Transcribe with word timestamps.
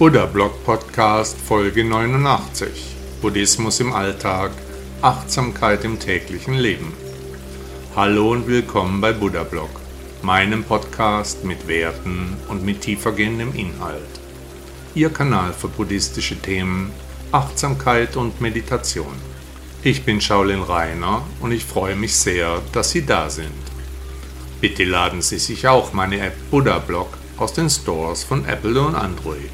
Buddha 0.00 0.24
Blog 0.24 0.64
Podcast 0.64 1.36
Folge 1.36 1.84
89 1.84 2.96
Buddhismus 3.20 3.80
im 3.80 3.92
Alltag, 3.92 4.50
Achtsamkeit 5.02 5.84
im 5.84 5.98
täglichen 5.98 6.54
Leben. 6.54 6.94
Hallo 7.94 8.30
und 8.30 8.46
willkommen 8.46 9.02
bei 9.02 9.12
Buddha 9.12 9.42
Blog, 9.42 9.68
meinem 10.22 10.64
Podcast 10.64 11.44
mit 11.44 11.68
Werten 11.68 12.38
und 12.48 12.64
mit 12.64 12.80
tiefergehendem 12.80 13.54
Inhalt. 13.54 14.20
Ihr 14.94 15.10
Kanal 15.10 15.52
für 15.52 15.68
buddhistische 15.68 16.40
Themen, 16.40 16.92
Achtsamkeit 17.30 18.16
und 18.16 18.40
Meditation. 18.40 19.20
Ich 19.82 20.06
bin 20.06 20.22
Shaolin 20.22 20.62
Rainer 20.62 21.26
und 21.40 21.52
ich 21.52 21.66
freue 21.66 21.94
mich 21.94 22.16
sehr, 22.16 22.62
dass 22.72 22.92
Sie 22.92 23.04
da 23.04 23.28
sind. 23.28 23.52
Bitte 24.62 24.84
laden 24.84 25.20
Sie 25.20 25.38
sich 25.38 25.68
auch 25.68 25.92
meine 25.92 26.20
App 26.20 26.36
Buddha 26.50 26.78
Blog 26.78 27.18
aus 27.36 27.52
den 27.52 27.68
Stores 27.68 28.24
von 28.24 28.46
Apple 28.46 28.80
und 28.80 28.94
Android. 28.94 29.50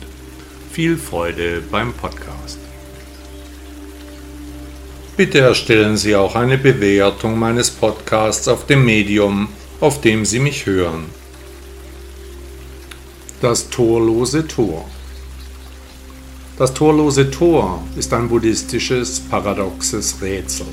Viel 0.76 0.98
Freude 0.98 1.62
beim 1.70 1.94
Podcast. 1.94 2.58
Bitte 5.16 5.38
erstellen 5.38 5.96
Sie 5.96 6.14
auch 6.14 6.34
eine 6.34 6.58
Bewertung 6.58 7.38
meines 7.38 7.70
Podcasts 7.70 8.46
auf 8.46 8.66
dem 8.66 8.84
Medium, 8.84 9.48
auf 9.80 10.02
dem 10.02 10.26
Sie 10.26 10.38
mich 10.38 10.66
hören. 10.66 11.06
Das 13.40 13.70
torlose 13.70 14.46
Tor. 14.46 14.86
Das 16.58 16.74
torlose 16.74 17.30
Tor 17.30 17.82
ist 17.96 18.12
ein 18.12 18.28
buddhistisches 18.28 19.20
paradoxes 19.20 20.20
Rätsel. 20.20 20.66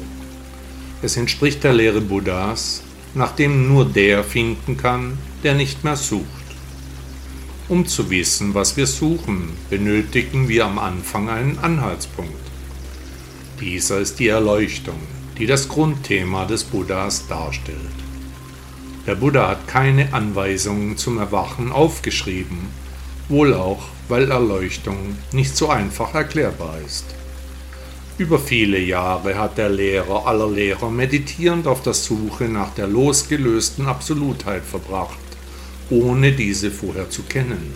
Es 1.02 1.16
entspricht 1.16 1.64
der 1.64 1.72
Lehre 1.72 2.02
Buddhas, 2.02 2.84
nach 3.14 3.32
dem 3.32 3.70
nur 3.70 3.86
der 3.86 4.26
finden 4.26 4.76
kann, 4.76 5.18
der 5.46 5.54
nicht 5.54 5.86
mehr 5.86 5.96
sucht. 5.96 6.43
Um 7.74 7.88
zu 7.88 8.12
wissen, 8.12 8.54
was 8.54 8.78
wir 8.78 8.86
suchen, 8.86 9.50
benötigen 9.72 10.48
wir 10.48 10.68
am 10.68 10.78
Anfang 10.78 11.28
einen 11.28 11.58
Anhaltspunkt. 11.58 12.46
Dieser 13.60 13.98
ist 13.98 14.20
die 14.20 14.28
Erleuchtung, 14.28 15.00
die 15.40 15.48
das 15.48 15.68
Grundthema 15.70 16.46
des 16.46 16.66
Buddhas 16.66 17.28
darstellt. 17.28 17.80
Der 19.08 19.16
Buddha 19.16 19.48
hat 19.48 19.68
keine 19.68 20.14
Anweisungen 20.14 20.98
zum 20.98 21.18
Erwachen 21.18 21.72
aufgeschrieben, 21.72 22.60
wohl 23.28 23.56
auch, 23.56 23.86
weil 24.08 24.30
Erleuchtung 24.30 25.18
nicht 25.32 25.58
so 25.58 25.70
einfach 25.70 26.14
erklärbar 26.14 26.78
ist. 26.86 27.06
Über 28.20 28.38
viele 28.38 28.78
Jahre 28.78 29.40
hat 29.40 29.58
der 29.58 29.70
Lehrer 29.70 30.28
aller 30.28 30.48
Lehrer 30.48 30.92
meditierend 30.92 31.66
auf 31.66 31.82
der 31.82 31.96
Suche 31.96 32.44
nach 32.44 32.76
der 32.76 32.86
losgelösten 32.86 33.88
Absolutheit 33.88 34.62
verbracht 34.64 35.23
ohne 35.94 36.32
diese 36.32 36.72
vorher 36.72 37.10
zu 37.10 37.24
kennen. 37.24 37.74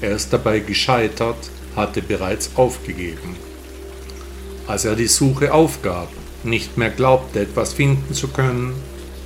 Er 0.00 0.12
ist 0.12 0.32
dabei 0.32 0.58
gescheitert, 0.58 1.50
hatte 1.74 2.02
bereits 2.02 2.50
aufgegeben. 2.56 3.36
Als 4.66 4.84
er 4.84 4.94
die 4.94 5.06
Suche 5.06 5.52
aufgab, 5.52 6.08
nicht 6.42 6.76
mehr 6.76 6.90
glaubte, 6.90 7.40
etwas 7.40 7.72
finden 7.72 8.12
zu 8.12 8.28
können, 8.28 8.74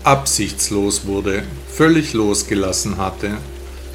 absichtslos 0.04 1.06
wurde, 1.06 1.42
völlig 1.68 2.12
losgelassen 2.12 2.98
hatte, 2.98 3.38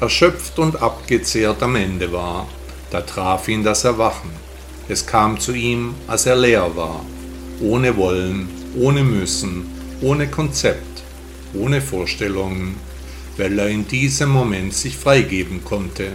erschöpft 0.00 0.58
und 0.58 0.82
abgezehrt 0.82 1.62
am 1.62 1.76
Ende 1.76 2.12
war, 2.12 2.46
da 2.90 3.00
traf 3.00 3.48
ihn 3.48 3.64
das 3.64 3.84
Erwachen. 3.84 4.30
Es 4.88 5.06
kam 5.06 5.40
zu 5.40 5.54
ihm, 5.54 5.94
als 6.06 6.26
er 6.26 6.36
leer 6.36 6.76
war, 6.76 7.04
ohne 7.60 7.96
Wollen, 7.96 8.48
ohne 8.76 9.02
Müssen, 9.02 9.66
ohne 10.02 10.28
Konzept, 10.28 11.02
ohne 11.54 11.80
Vorstellungen, 11.80 12.76
weil 13.36 13.58
er 13.58 13.68
in 13.68 13.86
diesem 13.88 14.30
Moment 14.30 14.74
sich 14.74 14.96
freigeben 14.96 15.64
konnte, 15.64 16.12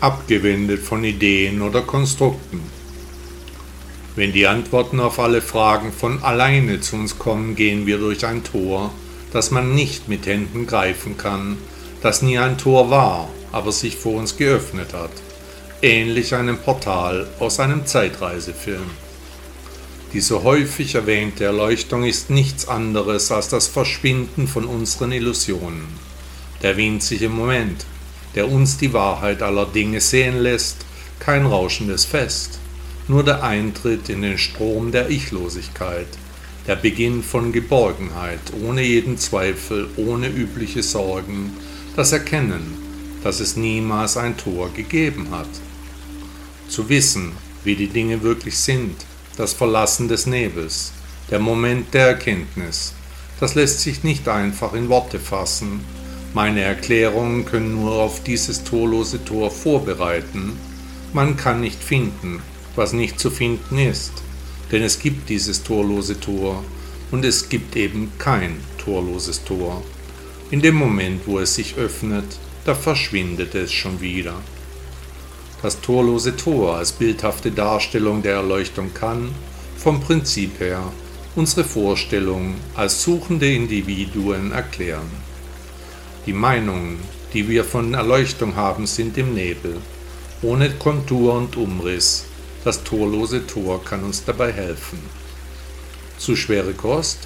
abgewendet 0.00 0.80
von 0.80 1.02
Ideen 1.04 1.62
oder 1.62 1.82
Konstrukten. 1.82 2.60
Wenn 4.16 4.32
die 4.32 4.46
Antworten 4.46 5.00
auf 5.00 5.18
alle 5.18 5.40
Fragen 5.40 5.92
von 5.92 6.22
alleine 6.22 6.80
zu 6.80 6.96
uns 6.96 7.18
kommen, 7.18 7.54
gehen 7.54 7.86
wir 7.86 7.98
durch 7.98 8.26
ein 8.26 8.44
Tor, 8.44 8.92
das 9.32 9.50
man 9.50 9.74
nicht 9.74 10.08
mit 10.08 10.26
Händen 10.26 10.66
greifen 10.66 11.16
kann, 11.16 11.56
das 12.02 12.22
nie 12.22 12.38
ein 12.38 12.58
Tor 12.58 12.90
war, 12.90 13.28
aber 13.52 13.72
sich 13.72 13.96
vor 13.96 14.14
uns 14.14 14.36
geöffnet 14.36 14.92
hat, 14.92 15.10
ähnlich 15.82 16.34
einem 16.34 16.58
Portal 16.58 17.28
aus 17.38 17.60
einem 17.60 17.86
Zeitreisefilm. 17.86 18.90
Die 20.12 20.20
so 20.20 20.42
häufig 20.42 20.94
erwähnte 20.94 21.44
Erleuchtung 21.44 22.04
ist 22.04 22.30
nichts 22.30 22.66
anderes 22.66 23.30
als 23.30 23.48
das 23.48 23.66
Verschwinden 23.66 24.48
von 24.48 24.64
unseren 24.64 25.12
Illusionen 25.12 26.07
der 26.62 26.76
winzige 26.76 27.28
Moment, 27.28 27.86
der 28.34 28.50
uns 28.50 28.76
die 28.78 28.92
Wahrheit 28.92 29.42
aller 29.42 29.66
Dinge 29.66 30.00
sehen 30.00 30.38
lässt, 30.38 30.84
kein 31.20 31.46
rauschendes 31.46 32.04
Fest, 32.04 32.58
nur 33.06 33.24
der 33.24 33.42
Eintritt 33.42 34.08
in 34.08 34.22
den 34.22 34.38
Strom 34.38 34.92
der 34.92 35.10
Ichlosigkeit, 35.10 36.08
der 36.66 36.76
Beginn 36.76 37.22
von 37.22 37.52
Geborgenheit, 37.52 38.40
ohne 38.62 38.82
jeden 38.82 39.16
Zweifel, 39.16 39.88
ohne 39.96 40.28
übliche 40.28 40.82
Sorgen, 40.82 41.56
das 41.96 42.12
Erkennen, 42.12 42.76
dass 43.24 43.40
es 43.40 43.56
niemals 43.56 44.16
ein 44.16 44.36
Tor 44.36 44.70
gegeben 44.74 45.28
hat. 45.30 45.48
Zu 46.68 46.88
wissen, 46.88 47.32
wie 47.64 47.74
die 47.74 47.88
Dinge 47.88 48.22
wirklich 48.22 48.58
sind, 48.58 48.94
das 49.36 49.52
Verlassen 49.54 50.08
des 50.08 50.26
Nebels, 50.26 50.92
der 51.30 51.38
Moment 51.38 51.94
der 51.94 52.08
Erkenntnis, 52.08 52.92
das 53.40 53.54
lässt 53.54 53.80
sich 53.80 54.04
nicht 54.04 54.28
einfach 54.28 54.74
in 54.74 54.88
Worte 54.88 55.18
fassen, 55.18 55.80
meine 56.34 56.60
Erklärungen 56.60 57.46
können 57.46 57.74
nur 57.74 57.92
auf 57.92 58.22
dieses 58.22 58.62
torlose 58.64 59.24
Tor 59.24 59.50
vorbereiten. 59.50 60.52
Man 61.12 61.36
kann 61.36 61.62
nicht 61.62 61.82
finden, 61.82 62.42
was 62.76 62.92
nicht 62.92 63.18
zu 63.18 63.30
finden 63.30 63.78
ist, 63.78 64.12
denn 64.70 64.82
es 64.82 64.98
gibt 64.98 65.30
dieses 65.30 65.62
torlose 65.62 66.20
Tor 66.20 66.62
und 67.10 67.24
es 67.24 67.48
gibt 67.48 67.76
eben 67.76 68.12
kein 68.18 68.58
torloses 68.76 69.42
Tor. 69.44 69.82
In 70.50 70.60
dem 70.60 70.74
Moment, 70.74 71.22
wo 71.26 71.38
es 71.38 71.54
sich 71.54 71.76
öffnet, 71.76 72.38
da 72.64 72.74
verschwindet 72.74 73.54
es 73.54 73.72
schon 73.72 74.00
wieder. 74.00 74.34
Das 75.62 75.80
torlose 75.80 76.36
Tor 76.36 76.76
als 76.76 76.92
bildhafte 76.92 77.50
Darstellung 77.50 78.22
der 78.22 78.34
Erleuchtung 78.34 78.92
kann, 78.92 79.30
vom 79.76 80.00
Prinzip 80.00 80.60
her, 80.60 80.92
unsere 81.34 81.64
Vorstellung 81.64 82.54
als 82.74 83.02
suchende 83.02 83.50
Individuen 83.50 84.52
erklären. 84.52 85.27
Die 86.28 86.34
Meinungen, 86.34 86.98
die 87.32 87.48
wir 87.48 87.64
von 87.64 87.94
Erleuchtung 87.94 88.54
haben, 88.54 88.86
sind 88.86 89.16
im 89.16 89.32
Nebel, 89.32 89.78
ohne 90.42 90.68
Kontur 90.68 91.32
und 91.32 91.56
Umriss. 91.56 92.26
Das 92.64 92.84
torlose 92.84 93.46
Tor 93.46 93.82
kann 93.82 94.04
uns 94.04 94.26
dabei 94.26 94.52
helfen. 94.52 94.98
Zu 96.18 96.36
schwere 96.36 96.74
Kost? 96.74 97.20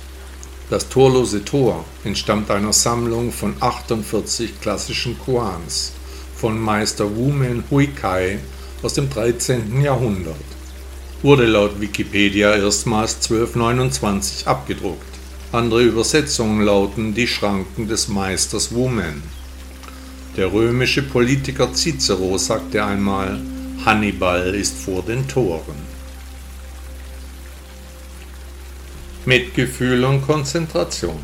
Das 0.70 0.88
torlose 0.88 1.44
Tor 1.44 1.84
entstammt 2.04 2.48
einer 2.52 2.72
Sammlung 2.72 3.32
von 3.32 3.56
48 3.58 4.60
klassischen 4.60 5.18
Koans 5.18 5.94
von 6.36 6.56
Meister 6.60 7.16
Wumen 7.16 7.64
Huikai 7.72 8.38
aus 8.84 8.94
dem 8.94 9.10
13. 9.10 9.82
Jahrhundert. 9.82 10.36
Wurde 11.22 11.46
laut 11.46 11.80
Wikipedia 11.80 12.54
erstmals 12.54 13.16
1229 13.16 14.46
abgedruckt. 14.46 15.11
Andere 15.52 15.82
Übersetzungen 15.82 16.62
lauten 16.62 17.12
Die 17.12 17.26
Schranken 17.26 17.86
des 17.86 18.08
Meisters 18.08 18.74
Woman. 18.74 19.22
Der 20.34 20.50
römische 20.50 21.02
Politiker 21.02 21.74
Cicero 21.74 22.38
sagte 22.38 22.82
einmal, 22.82 23.38
Hannibal 23.84 24.54
ist 24.54 24.78
vor 24.78 25.02
den 25.02 25.28
Toren. 25.28 25.76
Mitgefühl 29.26 30.02
und 30.04 30.26
Konzentration. 30.26 31.20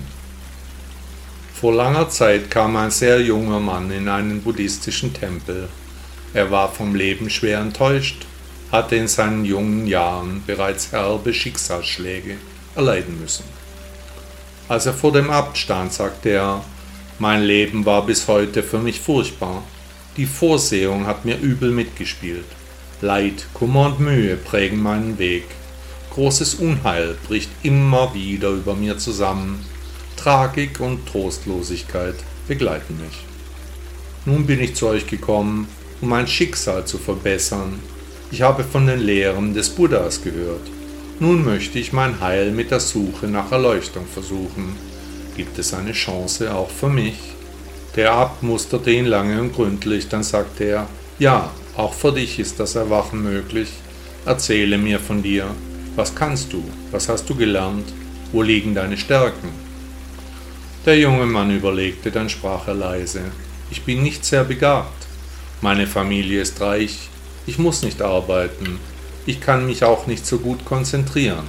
Vor 1.55 1.73
langer 1.73 2.11
Zeit 2.11 2.51
kam 2.51 2.77
ein 2.77 2.91
sehr 2.91 3.23
junger 3.23 3.61
Mann 3.61 3.91
in 3.91 4.11
einen 4.11 4.43
buddhistischen 4.43 5.15
Tempel. 5.15 5.71
Er 6.35 6.51
war 6.51 6.71
vom 6.71 6.95
Leben 6.95 7.31
schwer 7.31 7.61
enttäuscht, 7.61 8.27
hatte 8.71 8.97
in 8.97 9.09
seinen 9.09 9.47
jungen 9.47 9.87
Jahren 9.87 10.43
bereits 10.47 10.93
herbe 10.93 11.33
Schicksalsschläge 11.33 12.37
erleiden 12.77 13.19
müssen. 13.19 13.58
Als 14.69 14.85
er 14.85 14.93
vor 14.93 15.13
dem 15.13 15.31
Abt 15.31 15.57
stand, 15.57 15.93
sagte 15.93 16.29
er, 16.29 16.63
mein 17.19 17.43
Leben 17.43 17.87
war 17.87 18.05
bis 18.05 18.29
heute 18.29 18.63
für 18.63 18.79
mich 18.79 19.01
furchtbar. 19.01 19.63
Die 20.17 20.27
Vorsehung 20.27 21.07
hat 21.07 21.25
mir 21.25 21.39
übel 21.39 21.71
mitgespielt. 21.71 22.45
Leid, 23.01 23.47
Kummer 23.55 23.87
und 23.87 24.01
Mühe 24.01 24.37
prägen 24.37 24.83
meinen 24.83 25.19
Weg. 25.19 25.45
Großes 26.11 26.57
Unheil 26.57 27.17
bricht 27.27 27.51
immer 27.63 28.13
wieder 28.13 28.51
über 28.51 28.75
mir 28.75 28.99
zusammen. 28.99 29.65
Tragik 30.17 30.81
und 30.81 31.07
Trostlosigkeit 31.07 32.17
begleiten 32.47 32.99
mich. 33.01 33.25
Nun 34.27 34.47
bin 34.47 34.61
ich 34.61 34.75
zu 34.75 34.89
euch 34.89 35.07
gekommen, 35.07 35.69
um 36.01 36.09
mein 36.09 36.27
Schicksal 36.27 36.85
zu 36.85 36.99
verbessern. 36.99 37.79
Ich 38.31 38.43
habe 38.43 38.65
von 38.65 38.87
den 38.87 39.01
Lehren 39.01 39.55
des 39.55 39.71
Buddhas 39.71 40.23
gehört. 40.23 40.69
Nun 41.21 41.45
möchte 41.45 41.81
ich 41.81 41.93
mein 41.93 42.21
Heil 42.21 42.53
mit 42.53 42.71
der 42.71 42.79
Suche 42.79 43.27
nach 43.27 43.51
Erleuchtung 43.51 44.07
versuchen. 44.07 44.77
Gibt 45.37 45.59
es 45.59 45.75
eine 45.75 45.91
Chance 45.91 46.55
auch 46.55 46.71
für 46.71 46.89
mich? 46.89 47.17
Der 47.97 48.13
Abt 48.13 48.45
musterte 48.45 48.93
ihn 48.93 49.07
lange 49.07 49.41
und 49.41 49.53
gründlich, 49.53 50.09
dann 50.09 50.23
sagte 50.23 50.65
er, 50.65 50.87
ja, 51.19 51.51
auch 51.77 51.93
für 51.93 52.13
dich 52.13 52.39
ist 52.39 52.61
das 52.61 52.77
Erwachen 52.77 53.25
möglich. 53.25 53.69
Erzähle 54.27 54.79
mir 54.79 55.01
von 55.01 55.21
dir. 55.21 55.47
Was 55.97 56.15
kannst 56.15 56.53
du? 56.53 56.63
Was 56.93 57.09
hast 57.09 57.29
du 57.29 57.35
gelernt? 57.35 57.93
Wo 58.31 58.43
liegen 58.43 58.77
deine 58.77 58.97
Stärken? 58.97 59.49
Der 60.87 60.99
junge 61.01 61.27
Mann 61.27 61.51
überlegte, 61.51 62.13
dann 62.13 62.29
sprach 62.29 62.69
er 62.69 62.75
leise. 62.75 63.23
Ich 63.73 63.83
bin 63.83 64.05
nicht 64.05 64.25
sehr 64.25 64.45
begabt. 64.45 65.07
Meine 65.63 65.89
Familie 65.89 66.41
ist 66.43 66.61
reich. 66.61 67.09
Ich 67.47 67.59
muss 67.59 67.83
nicht 67.83 68.03
arbeiten. 68.03 68.79
Ich 69.29 69.43
kann 69.43 69.67
mich 69.67 69.85
auch 69.85 70.07
nicht 70.07 70.25
so 70.27 70.39
gut 70.39 70.65
konzentrieren. 70.65 71.45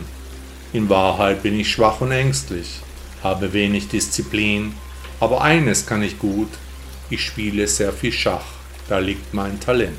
In 0.73 0.89
Wahrheit 0.89 1.43
bin 1.43 1.57
ich 1.57 1.71
schwach 1.71 2.01
und 2.01 2.11
ängstlich, 2.11 2.81
habe 3.23 3.53
wenig 3.53 3.87
Disziplin, 3.87 4.73
aber 5.21 5.41
eines 5.41 5.85
kann 5.85 6.03
ich 6.03 6.19
gut. 6.19 6.49
Ich 7.09 7.23
spiele 7.23 7.65
sehr 7.69 7.93
viel 7.93 8.11
Schach. 8.11 8.43
Da 8.89 8.99
liegt 8.99 9.33
mein 9.33 9.61
Talent. 9.61 9.95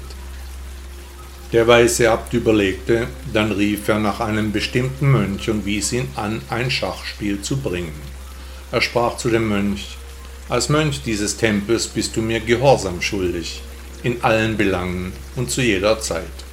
Der 1.54 1.66
weiße 1.66 2.10
Abt 2.10 2.34
überlegte, 2.34 3.06
dann 3.32 3.50
rief 3.50 3.88
er 3.88 3.98
nach 3.98 4.20
einem 4.20 4.52
bestimmten 4.52 5.10
Mönch 5.10 5.48
und 5.48 5.64
wies 5.64 5.94
ihn 5.94 6.08
an, 6.16 6.42
ein 6.50 6.70
Schachspiel 6.70 7.40
zu 7.40 7.56
bringen. 7.56 8.02
Er 8.72 8.82
sprach 8.82 9.16
zu 9.16 9.30
dem 9.30 9.48
Mönch, 9.48 9.96
als 10.50 10.68
Mönch 10.68 11.00
dieses 11.00 11.38
Tempels 11.38 11.86
bist 11.86 12.14
du 12.14 12.20
mir 12.20 12.40
Gehorsam 12.40 13.00
schuldig, 13.00 13.62
in 14.02 14.22
allen 14.22 14.58
Belangen 14.58 15.14
und 15.34 15.50
zu 15.50 15.62
jeder 15.62 15.98
Zeit. 15.98 16.49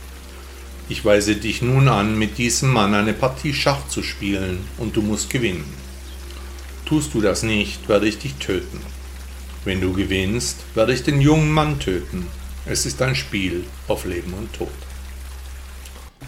Ich 0.90 1.04
weise 1.04 1.36
dich 1.36 1.62
nun 1.62 1.90
an, 1.90 2.18
mit 2.18 2.38
diesem 2.38 2.72
Mann 2.72 2.94
eine 2.94 3.14
Partie 3.14 3.54
Schach 3.54 3.90
zu 3.90 4.04
spielen, 4.04 4.60
und 4.78 4.96
du 4.96 5.02
musst 5.02 5.30
gewinnen. 5.30 5.66
Tust 6.86 7.14
du 7.14 7.20
das 7.20 7.44
nicht, 7.44 7.90
werde 7.90 8.08
ich 8.08 8.20
dich 8.20 8.36
töten. 8.36 8.80
Wenn 9.66 9.82
du 9.82 9.92
gewinnst, 9.92 10.60
werde 10.76 10.94
ich 10.94 11.04
den 11.04 11.20
jungen 11.20 11.52
Mann 11.52 11.80
töten. 11.80 12.28
Es 12.66 12.86
ist 12.86 13.02
ein 13.02 13.16
Spiel 13.16 13.66
auf 13.90 14.06
Leben 14.06 14.34
und 14.34 14.54
Tod. 14.54 14.70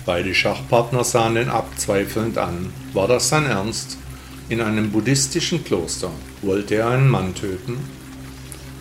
Beide 0.05 0.35
Schachpartner 0.35 1.05
sahen 1.05 1.35
den 1.35 1.49
Abt 1.49 1.79
zweifelnd 1.79 2.37
an. 2.37 2.73
War 2.93 3.07
das 3.07 3.29
sein 3.29 3.45
Ernst? 3.45 3.97
In 4.49 4.59
einem 4.59 4.91
buddhistischen 4.91 5.63
Kloster 5.63 6.11
wollte 6.41 6.75
er 6.75 6.89
einen 6.89 7.07
Mann 7.07 7.33
töten? 7.33 7.77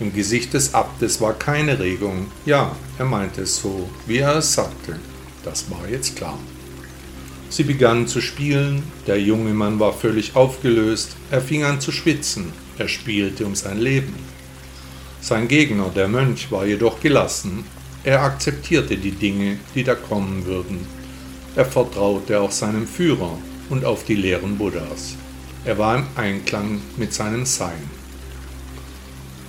Im 0.01 0.13
Gesicht 0.13 0.55
des 0.55 0.75
Abtes 0.75 1.21
war 1.21 1.35
keine 1.35 1.79
Regung. 1.79 2.27
Ja, 2.47 2.75
er 2.99 3.05
meinte 3.05 3.43
es 3.43 3.61
so, 3.61 3.89
wie 4.07 4.19
er 4.19 4.37
es 4.37 4.55
sagte. 4.55 4.99
Das 5.45 5.71
war 5.71 5.89
jetzt 5.89 6.17
klar. 6.17 6.39
Sie 7.51 7.65
begannen 7.65 8.07
zu 8.07 8.21
spielen, 8.21 8.83
der 9.07 9.21
junge 9.21 9.55
Mann 9.55 9.81
war 9.81 9.93
völlig 9.93 10.37
aufgelöst, 10.37 11.17
er 11.31 11.41
fing 11.41 11.65
an 11.65 11.81
zu 11.81 11.93
schwitzen, 11.93 12.53
er 12.77 12.89
spielte 12.89 13.47
um 13.47 13.55
sein 13.55 13.79
Leben. 13.79 14.15
Sein 15.21 15.49
Gegner, 15.49 15.91
der 15.95 16.09
Mönch, 16.09 16.53
war 16.53 16.67
jedoch 16.67 17.01
gelassen, 17.01 17.65
er 18.05 18.23
akzeptierte 18.23 18.97
die 18.97 19.13
Dinge, 19.13 19.59
die 19.75 19.83
da 19.83 19.95
kommen 19.95 20.45
würden, 20.45 20.87
er 21.57 21.65
vertraute 21.65 22.39
auf 22.41 22.53
seinem 22.53 22.87
Führer 22.87 23.39
und 23.71 23.85
auf 23.85 24.05
die 24.05 24.15
Lehren 24.15 24.59
Buddhas. 24.59 25.17
Er 25.65 25.79
war 25.79 25.97
im 25.97 26.07
Einklang 26.15 26.81
mit 26.97 27.13
seinem 27.13 27.45
Sein. 27.47 27.91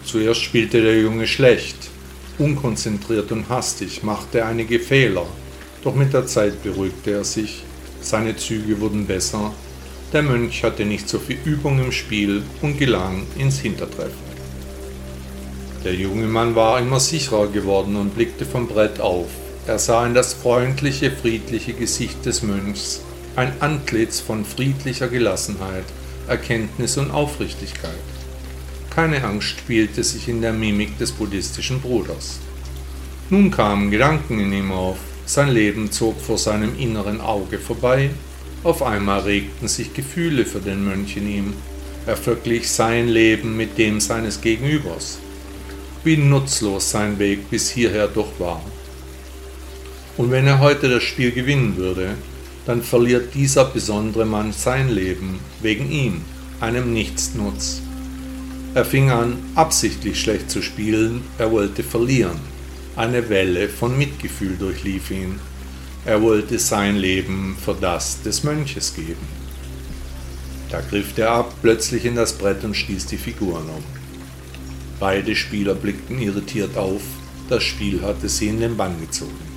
Zuerst 0.03 0.41
spielte 0.41 0.81
der 0.81 0.99
Junge 0.99 1.27
schlecht, 1.27 1.89
unkonzentriert 2.39 3.31
und 3.31 3.47
hastig, 3.49 4.01
machte 4.03 4.43
einige 4.43 4.79
Fehler, 4.79 5.27
doch 5.83 5.95
mit 5.95 6.13
der 6.13 6.25
Zeit 6.27 6.63
beruhigte 6.63 7.11
er 7.11 7.23
sich, 7.23 7.63
seine 8.01 8.35
Züge 8.35 8.79
wurden 8.79 9.05
besser, 9.05 9.53
der 10.13 10.23
Mönch 10.23 10.63
hatte 10.63 10.85
nicht 10.85 11.07
so 11.07 11.19
viel 11.19 11.37
Übung 11.45 11.79
im 11.79 11.91
Spiel 11.91 12.41
und 12.61 12.77
gelang 12.77 13.27
ins 13.37 13.59
Hintertreffen. 13.59 14.29
Der 15.83 15.93
junge 15.93 16.27
Mann 16.27 16.55
war 16.55 16.79
immer 16.79 16.99
sicherer 16.99 17.47
geworden 17.47 17.95
und 17.95 18.15
blickte 18.15 18.45
vom 18.45 18.67
Brett 18.67 18.99
auf, 18.99 19.27
er 19.67 19.79
sah 19.79 20.05
in 20.05 20.13
das 20.13 20.33
freundliche, 20.33 21.11
friedliche 21.11 21.73
Gesicht 21.73 22.25
des 22.25 22.41
Mönchs 22.41 23.01
ein 23.35 23.53
Antlitz 23.61 24.19
von 24.19 24.43
friedlicher 24.43 25.07
Gelassenheit, 25.07 25.85
Erkenntnis 26.27 26.97
und 26.97 27.11
Aufrichtigkeit. 27.11 27.91
Keine 28.89 29.23
Angst 29.23 29.59
spielte 29.59 30.03
sich 30.03 30.27
in 30.27 30.41
der 30.41 30.51
Mimik 30.51 30.97
des 30.97 31.11
buddhistischen 31.11 31.79
Bruders. 31.79 32.39
Nun 33.29 33.49
kamen 33.51 33.91
Gedanken 33.91 34.39
in 34.39 34.51
ihm 34.51 34.71
auf, 34.71 34.97
sein 35.29 35.49
Leben 35.49 35.91
zog 35.91 36.19
vor 36.19 36.39
seinem 36.39 36.77
inneren 36.79 37.21
Auge 37.21 37.59
vorbei, 37.59 38.09
auf 38.63 38.81
einmal 38.81 39.19
regten 39.19 39.67
sich 39.67 39.93
Gefühle 39.93 40.43
für 40.43 40.59
den 40.59 40.83
Mönch 40.83 41.15
in 41.17 41.29
ihm, 41.29 41.53
er 42.07 42.17
verglich 42.17 42.67
sein 42.67 43.07
Leben 43.07 43.55
mit 43.55 43.77
dem 43.77 43.99
seines 43.99 44.41
Gegenübers. 44.41 45.19
Wie 46.03 46.17
nutzlos 46.17 46.89
sein 46.89 47.19
Weg 47.19 47.47
bis 47.51 47.69
hierher 47.69 48.07
doch 48.07 48.39
war. 48.39 48.63
Und 50.17 50.31
wenn 50.31 50.47
er 50.47 50.59
heute 50.61 50.89
das 50.89 51.03
Spiel 51.03 51.31
gewinnen 51.31 51.77
würde, 51.77 52.15
dann 52.65 52.81
verliert 52.81 53.35
dieser 53.35 53.65
besondere 53.65 54.25
Mann 54.25 54.51
sein 54.51 54.89
Leben 54.89 55.39
wegen 55.61 55.91
ihm, 55.91 56.21
einem 56.59 56.91
Nichtsnutz. 56.91 57.83
Er 58.73 58.83
fing 58.83 59.11
an, 59.11 59.37
absichtlich 59.53 60.19
schlecht 60.19 60.49
zu 60.49 60.63
spielen, 60.63 61.21
er 61.37 61.51
wollte 61.51 61.83
verlieren. 61.83 62.39
Eine 62.99 63.29
Welle 63.29 63.69
von 63.69 63.97
Mitgefühl 63.97 64.57
durchlief 64.57 65.09
ihn. 65.09 65.39
Er 66.03 66.21
wollte 66.21 66.59
sein 66.59 66.97
Leben 66.97 67.55
für 67.63 67.73
das 67.73 68.21
des 68.23 68.43
Mönches 68.43 68.93
geben. 68.93 69.25
Da 70.69 70.81
griff 70.81 71.13
der 71.15 71.31
ab 71.31 71.53
plötzlich 71.61 72.03
in 72.03 72.15
das 72.15 72.33
Brett 72.33 72.61
und 72.65 72.75
stieß 72.75 73.05
die 73.05 73.15
Figuren 73.15 73.69
um. 73.69 73.83
Beide 74.99 75.33
Spieler 75.37 75.75
blickten 75.75 76.21
irritiert 76.21 76.77
auf, 76.77 77.01
das 77.47 77.63
Spiel 77.63 78.01
hatte 78.01 78.27
sie 78.27 78.49
in 78.49 78.59
den 78.59 78.75
Bann 78.75 78.99
gezogen. 78.99 79.47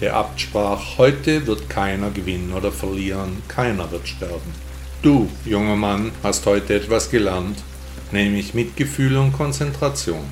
Der 0.00 0.16
Abt 0.16 0.40
sprach, 0.40 0.98
heute 0.98 1.46
wird 1.46 1.70
keiner 1.70 2.10
gewinnen 2.10 2.52
oder 2.52 2.72
verlieren, 2.72 3.40
keiner 3.46 3.88
wird 3.92 4.08
sterben. 4.08 4.52
Du, 5.00 5.30
junger 5.44 5.76
Mann, 5.76 6.10
hast 6.24 6.44
heute 6.46 6.74
etwas 6.74 7.08
gelernt, 7.08 7.62
nämlich 8.10 8.52
Mitgefühl 8.52 9.16
und 9.16 9.32
Konzentration. 9.32 10.24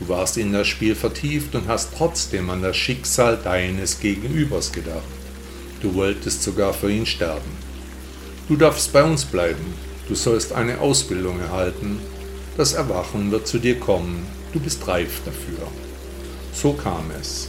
Du 0.00 0.08
warst 0.08 0.38
in 0.38 0.52
das 0.52 0.66
Spiel 0.66 0.94
vertieft 0.94 1.54
und 1.54 1.68
hast 1.68 1.92
trotzdem 1.96 2.48
an 2.48 2.62
das 2.62 2.76
Schicksal 2.76 3.36
deines 3.36 4.00
Gegenübers 4.00 4.72
gedacht. 4.72 5.04
Du 5.82 5.94
wolltest 5.94 6.42
sogar 6.42 6.72
für 6.72 6.90
ihn 6.90 7.06
sterben. 7.06 7.50
Du 8.48 8.56
darfst 8.56 8.92
bei 8.92 9.04
uns 9.04 9.24
bleiben, 9.26 9.74
du 10.08 10.14
sollst 10.14 10.52
eine 10.52 10.80
Ausbildung 10.80 11.38
erhalten, 11.38 12.00
das 12.56 12.72
Erwachen 12.72 13.30
wird 13.30 13.46
zu 13.46 13.58
dir 13.58 13.78
kommen, 13.78 14.26
du 14.52 14.58
bist 14.58 14.88
reif 14.88 15.20
dafür. 15.24 15.68
So 16.52 16.72
kam 16.72 17.10
es. 17.20 17.48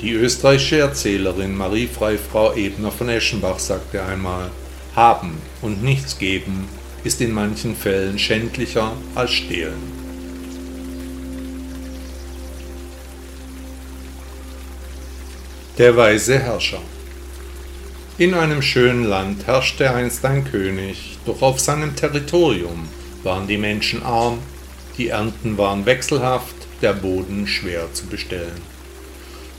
Die 0.00 0.12
österreichische 0.12 0.78
Erzählerin 0.78 1.56
Marie 1.56 1.88
Freifrau 1.88 2.54
Ebner 2.54 2.92
von 2.92 3.08
Eschenbach 3.08 3.58
sagte 3.58 4.04
einmal, 4.04 4.50
haben 4.94 5.38
und 5.62 5.82
nichts 5.82 6.18
geben 6.18 6.68
ist 7.04 7.20
in 7.20 7.32
manchen 7.32 7.74
Fällen 7.74 8.18
schändlicher 8.18 8.92
als 9.14 9.32
stehlen. 9.32 9.97
Der 15.78 15.96
weise 15.96 16.40
Herrscher 16.40 16.80
In 18.18 18.34
einem 18.34 18.62
schönen 18.62 19.04
Land 19.04 19.46
herrschte 19.46 19.94
einst 19.94 20.24
ein 20.24 20.42
König, 20.42 21.18
doch 21.24 21.40
auf 21.40 21.60
seinem 21.60 21.94
Territorium 21.94 22.88
waren 23.22 23.46
die 23.46 23.58
Menschen 23.58 24.02
arm, 24.02 24.40
die 24.96 25.10
Ernten 25.10 25.56
waren 25.56 25.86
wechselhaft, 25.86 26.56
der 26.82 26.94
Boden 26.94 27.46
schwer 27.46 27.86
zu 27.92 28.06
bestellen. 28.06 28.60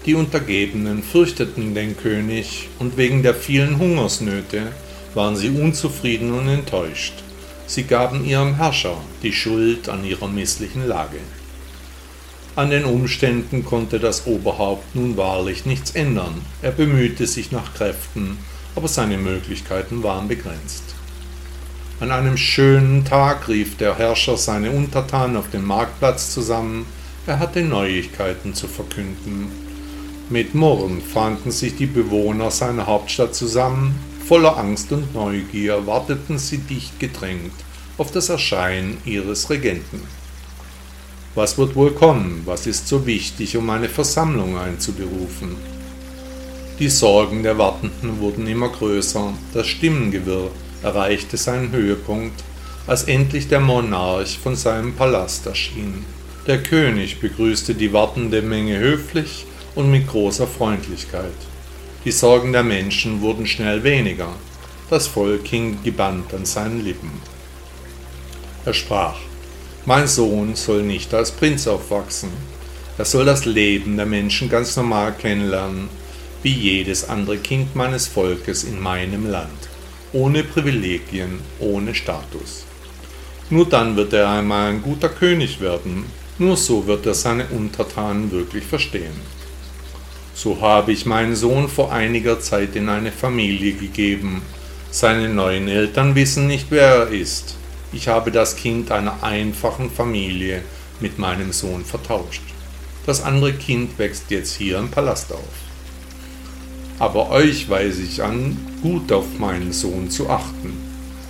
Die 0.06 0.14
Untergebenen 0.14 1.04
fürchteten 1.04 1.74
den 1.74 1.96
König, 1.96 2.68
und 2.80 2.98
wegen 2.98 3.24
der 3.24 3.34
vielen 3.34 3.80
Hungersnöte 3.80 4.74
waren 5.14 5.38
sie 5.38 5.52
unzufrieden 5.52 6.34
und 6.34 6.50
enttäuscht. 6.50 7.14
Sie 7.66 7.84
gaben 7.84 8.26
ihrem 8.26 8.56
Herrscher 8.56 8.98
die 9.24 9.32
Schuld 9.32 9.88
an 9.88 10.04
ihrer 10.04 10.28
misslichen 10.28 10.86
Lage. 10.86 11.20
An 12.60 12.72
den 12.72 12.84
Umständen 12.84 13.64
konnte 13.64 14.02
das 14.02 14.28
Oberhaupt 14.28 14.94
nun 14.94 15.16
wahrlich 15.16 15.66
nichts 15.66 15.92
ändern. 15.92 16.42
Er 16.62 16.72
bemühte 16.72 17.26
sich 17.26 17.54
nach 17.54 17.74
Kräften, 17.74 18.38
aber 18.76 18.90
seine 18.90 19.18
Möglichkeiten 19.18 20.04
waren 20.04 20.28
begrenzt. 20.28 20.84
An 22.02 22.12
einem 22.12 22.36
schönen 22.36 23.06
Tag 23.06 23.48
rief 23.48 23.78
der 23.78 23.98
Herrscher 23.98 24.36
seine 24.36 24.72
Untertanen 24.72 25.38
auf 25.38 25.50
dem 25.50 25.64
Marktplatz 25.64 26.34
zusammen. 26.34 26.86
Er 27.28 27.40
hatte 27.40 27.62
Neuigkeiten 27.62 28.54
zu 28.54 28.68
verkünden 28.68 29.50
Mit 30.30 30.54
Murren 30.54 31.02
fanden 31.02 31.52
sich 31.52 31.78
die 31.78 31.86
Bewohner 31.86 32.52
seiner 32.52 32.88
Hauptstadt 32.88 33.36
zusammen, 33.36 33.98
voller 34.28 34.58
Angst 34.58 34.92
und 34.92 35.16
Neugier 35.16 35.88
warteten 35.88 36.38
sie 36.38 36.58
dicht 36.58 37.00
gedrängt 37.00 37.56
auf 37.98 38.12
das 38.12 38.28
Erscheinen 38.28 38.98
ihres 39.06 39.50
Regenten. 39.50 40.19
Was 41.36 41.58
wird 41.58 41.76
wohl 41.76 41.92
kommen? 41.92 42.42
Was 42.46 42.66
ist 42.66 42.88
so 42.88 43.06
wichtig, 43.06 43.56
um 43.56 43.70
eine 43.70 43.90
Versammlung 43.90 44.58
einzuberufen? 44.58 45.56
Die 46.80 46.90
Sorgen 46.90 47.44
der 47.44 47.58
Wartenden 47.58 48.20
wurden 48.20 48.48
immer 48.48 48.70
größer, 48.70 49.34
das 49.54 49.68
Stimmengewirr 49.68 50.50
erreichte 50.82 51.38
seinen 51.38 51.72
Höhepunkt, 51.72 52.44
als 52.88 53.04
endlich 53.04 53.48
der 53.48 53.60
Monarch 53.60 54.40
von 54.42 54.56
seinem 54.56 54.96
Palast 54.96 55.46
erschien. 55.46 56.06
Der 56.48 56.64
König 56.64 57.20
begrüßte 57.20 57.76
die 57.76 57.94
wartende 57.94 58.42
Menge 58.42 58.80
höflich 58.80 59.46
und 59.76 59.92
mit 59.92 60.08
großer 60.08 60.48
Freundlichkeit. 60.48 61.36
Die 62.06 62.12
Sorgen 62.12 62.54
der 62.54 62.64
Menschen 62.64 63.22
wurden 63.22 63.46
schnell 63.46 63.84
weniger. 63.84 64.30
Das 64.90 65.06
Volk 65.06 65.46
hing 65.48 65.78
gebannt 65.84 66.34
an 66.34 66.46
seinen 66.46 66.84
Lippen. 66.84 67.12
Er 68.66 68.74
sprach, 68.74 69.18
Mein 69.86 70.08
Sohn 70.08 70.56
soll 70.56 70.84
nicht 70.84 71.14
als 71.14 71.32
Prinz 71.32 71.68
aufwachsen. 71.68 72.30
Er 72.98 73.06
soll 73.06 73.26
das 73.26 73.46
Leben 73.46 73.96
der 73.96 74.06
Menschen 74.06 74.50
ganz 74.50 74.76
normal 74.76 75.14
kennenlernen, 75.14 75.88
wie 76.44 76.54
jedes 76.54 77.08
andere 77.08 77.38
Kind 77.38 77.76
meines 77.76 78.08
Volkes 78.08 78.66
in 78.66 78.80
meinem 78.80 79.30
Land, 79.30 79.70
ohne 80.12 80.44
Privilegien, 80.44 81.40
ohne 81.60 81.96
Status. 81.96 82.66
Nur 83.50 83.68
dann 83.68 83.96
wird 83.96 84.14
er 84.14 84.30
einmal 84.30 84.70
ein 84.70 84.82
guter 84.82 85.10
König 85.10 85.62
werden, 85.62 86.06
nur 86.38 86.58
so 86.58 86.86
wird 86.86 87.06
er 87.06 87.14
seine 87.14 87.46
Untertanen 87.48 88.32
wirklich 88.32 88.66
verstehen. 88.66 89.16
So 90.34 90.62
habe 90.62 90.92
ich 90.92 91.06
meinen 91.06 91.36
Sohn 91.36 91.68
vor 91.68 91.92
einiger 91.92 92.40
Zeit 92.40 92.76
in 92.76 92.90
eine 92.90 93.12
Familie 93.12 93.74
gegeben. 93.74 94.42
Seine 94.92 95.30
neuen 95.30 95.68
Eltern 95.68 96.16
wissen 96.16 96.48
nicht, 96.48 96.68
wer 96.70 96.86
er 96.86 97.08
ist. 97.10 97.59
Ich 97.92 98.08
habe 98.08 98.32
das 98.32 98.56
Kind 98.56 98.92
einer 98.92 99.24
einfachen 99.24 99.90
Familie 99.90 100.62
mit 101.00 101.18
meinem 101.18 101.52
Sohn 101.52 101.84
vertauscht. 101.84 102.44
Das 103.06 103.24
andere 103.24 103.54
Kind 103.54 103.98
wächst 103.98 104.30
jetzt 104.30 104.56
hier 104.56 104.78
im 104.78 104.92
Palast 104.92 105.34
auf. 105.34 105.40
Aber 107.00 107.32
euch 107.32 107.70
weise 107.70 108.04
ich 108.04 108.22
an, 108.22 108.58
gut 108.84 109.12
auf 109.12 109.40
meinen 109.40 109.74
Sohn 109.74 110.12
zu 110.12 110.30
achten. 110.30 110.78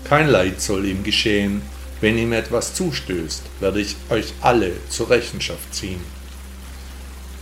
Kein 0.03 0.27
Leid 0.27 0.59
soll 0.59 0.85
ihm 0.85 1.03
geschehen. 1.03 1.61
Wenn 2.01 2.17
ihm 2.17 2.33
etwas 2.33 2.73
zustößt, 2.73 3.43
werde 3.59 3.81
ich 3.81 3.95
euch 4.09 4.33
alle 4.41 4.71
zur 4.89 5.09
Rechenschaft 5.09 5.73
ziehen. 5.73 6.01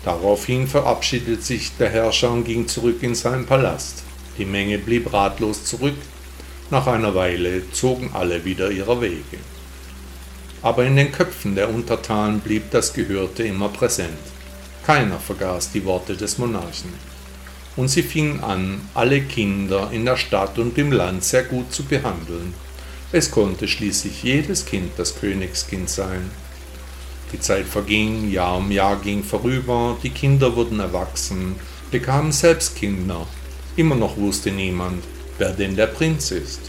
Daraufhin 0.03 0.67
verabschiedete 0.67 1.41
sich 1.41 1.71
der 1.77 1.89
Herrscher 1.89 2.31
und 2.31 2.43
ging 2.43 2.67
zurück 2.67 3.01
in 3.01 3.15
seinen 3.15 3.45
Palast. 3.45 4.03
Die 4.38 4.45
Menge 4.45 4.77
blieb 4.77 5.12
ratlos 5.13 5.63
zurück. 5.65 5.95
Nach 6.69 6.86
einer 6.86 7.15
Weile 7.15 7.71
zogen 7.71 8.09
alle 8.13 8.43
wieder 8.43 8.69
ihrer 8.71 9.00
Wege. 9.00 9.38
Aber 10.62 10.83
in 10.83 10.97
den 10.97 11.13
Köpfen 11.13 11.55
der 11.55 11.69
Untertanen 11.69 12.41
blieb 12.41 12.71
das 12.71 12.93
Gehörte 12.93 13.43
immer 13.43 13.69
präsent. 13.69 14.17
Keiner 14.86 15.17
vergaß 15.17 15.71
die 15.71 15.86
Worte 15.86 16.17
des 16.17 16.38
Monarchen. 16.38 16.93
Und 17.77 17.88
sie 17.88 18.03
fingen 18.03 18.43
an, 18.43 18.81
alle 18.93 19.21
Kinder 19.21 19.89
in 19.93 20.03
der 20.03 20.17
Stadt 20.17 20.59
und 20.59 20.77
im 20.77 20.91
Land 20.91 21.24
sehr 21.24 21.43
gut 21.43 21.71
zu 21.71 21.83
behandeln. 21.83 22.53
Es 23.13 23.31
konnte 23.31 23.69
schließlich 23.69 24.24
jedes 24.24 24.65
Kind 24.65 24.91
das 24.97 25.17
Königskind 25.17 25.89
sein. 25.89 26.29
Die 27.31 27.39
Zeit 27.39 27.65
verging, 27.65 28.29
Jahr 28.29 28.57
um 28.57 28.71
Jahr 28.71 28.97
ging 28.97 29.24
vorüber, 29.24 29.97
die 30.03 30.09
Kinder 30.09 30.55
wurden 30.57 30.81
erwachsen, 30.81 31.55
bekamen 31.91 32.33
selbst 32.33 32.75
Kinder. 32.75 33.25
Immer 33.77 33.95
noch 33.95 34.17
wusste 34.17 34.51
niemand, 34.51 35.03
wer 35.38 35.51
denn 35.51 35.75
der 35.75 35.88
Prinz 35.88 36.32
ist. 36.32 36.62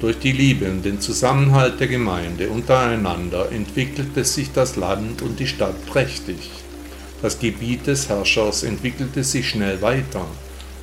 Durch 0.00 0.18
die 0.18 0.32
Liebe 0.32 0.70
und 0.70 0.84
den 0.84 1.00
Zusammenhalt 1.00 1.80
der 1.80 1.88
Gemeinde 1.88 2.50
untereinander 2.50 3.50
entwickelte 3.50 4.24
sich 4.24 4.52
das 4.52 4.76
Land 4.76 5.22
und 5.22 5.40
die 5.40 5.48
Stadt 5.48 5.86
prächtig. 5.86 6.50
Das 7.20 7.40
Gebiet 7.40 7.88
des 7.88 8.08
Herrschers 8.08 8.62
entwickelte 8.62 9.24
sich 9.24 9.48
schnell 9.48 9.82
weiter. 9.82 10.24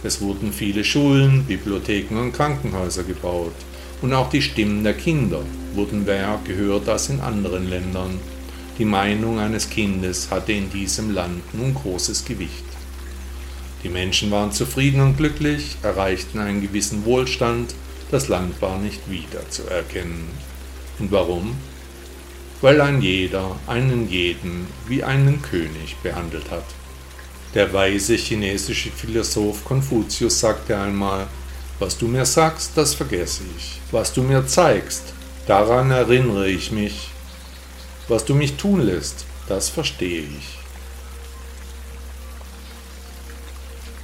Es 0.04 0.20
wurden 0.20 0.52
viele 0.52 0.84
Schulen, 0.84 1.46
Bibliotheken 1.46 2.18
und 2.18 2.34
Krankenhäuser 2.34 3.04
gebaut 3.04 3.56
und 4.02 4.14
auch 4.14 4.30
die 4.30 4.42
Stimmen 4.42 4.84
der 4.84 4.96
Kinder 4.96 5.42
wurden 5.74 6.04
mehr 6.04 6.40
gehört 6.44 6.90
als 6.90 7.10
in 7.10 7.22
anderen 7.22 7.70
Ländern. 7.70 8.20
Die 8.78 8.86
Meinung 8.86 9.40
eines 9.40 9.70
Kindes 9.70 10.30
hatte 10.30 10.52
in 10.52 10.70
diesem 10.70 11.14
Land 11.14 11.42
nun 11.54 11.74
großes 11.74 12.26
Gewicht. 12.26 12.75
Die 13.86 13.92
Menschen 13.92 14.32
waren 14.32 14.52
zufrieden 14.52 15.00
und 15.00 15.16
glücklich, 15.16 15.78
erreichten 15.84 16.40
einen 16.40 16.60
gewissen 16.60 17.06
Wohlstand, 17.06 17.76
das 18.10 18.30
Land 18.30 18.60
war 18.60 18.80
nicht 18.80 19.12
wiederzuerkennen. 19.12 20.28
Und 20.98 21.12
warum? 21.12 21.56
Weil 22.62 22.82
ein 22.82 23.04
jeder 23.04 23.60
einen 23.68 24.10
jeden 24.10 24.66
wie 24.88 25.04
einen 25.04 25.40
König 25.44 25.98
behandelt 26.02 26.50
hat. 26.50 26.66
Der 27.54 27.72
weise 27.74 28.16
chinesische 28.16 28.90
Philosoph 28.90 29.64
Konfuzius 29.64 30.40
sagte 30.40 30.76
einmal, 30.76 31.28
was 31.78 31.96
du 31.96 32.08
mir 32.08 32.26
sagst, 32.26 32.72
das 32.74 32.96
vergesse 32.96 33.44
ich. 33.56 33.80
Was 33.92 34.12
du 34.12 34.24
mir 34.24 34.48
zeigst, 34.48 35.14
daran 35.46 35.92
erinnere 35.92 36.50
ich 36.50 36.72
mich. 36.72 37.12
Was 38.08 38.26
du 38.26 38.34
mich 38.34 38.56
tun 38.56 38.82
lässt, 38.82 39.26
das 39.48 39.70
verstehe 39.70 40.22
ich. 40.22 40.65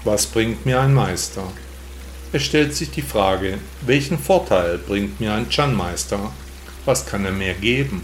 Was 0.04 0.26
bringt 0.26 0.66
mir 0.66 0.82
ein 0.82 0.96
Meister? 0.96 1.44
Es 2.32 2.42
stellt 2.42 2.76
sich 2.76 2.90
die 2.90 3.04
Frage, 3.04 3.60
welchen 3.86 4.18
Vorteil 4.18 4.80
bringt 4.80 5.20
mir 5.20 5.32
ein 5.32 5.48
Chan-Meister? 5.48 6.32
Was 6.86 7.06
kann 7.06 7.24
er 7.24 7.32
mir 7.32 7.54
geben? 7.54 8.02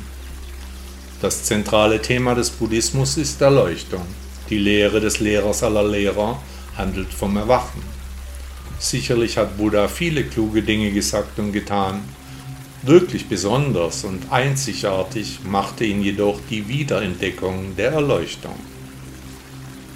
Das 1.22 1.46
zentrale 1.46 2.00
Thema 2.00 2.36
des 2.36 2.52
Buddhismus 2.52 3.18
ist 3.18 3.42
Erleuchtung. 3.42 4.06
Die 4.48 4.60
Lehre 4.60 5.00
des 5.00 5.20
Lehrers 5.20 5.64
aller 5.64 5.88
Lehrer 5.88 6.40
handelt 6.78 7.12
vom 7.12 7.36
Erwachen. 7.36 7.82
Sicherlich 8.78 9.40
hat 9.40 9.58
Buddha 9.58 9.88
viele 9.88 10.24
kluge 10.24 10.62
Dinge 10.62 10.92
gesagt 10.92 11.40
und 11.40 11.52
getan. 11.52 12.02
Wirklich 12.84 13.28
besonders 13.28 14.04
und 14.04 14.32
einzigartig 14.32 15.40
machte 15.44 15.84
ihn 15.84 16.04
jedoch 16.04 16.40
die 16.48 16.68
Wiederentdeckung 16.68 17.76
der 17.76 17.94
Erleuchtung. 17.94 18.77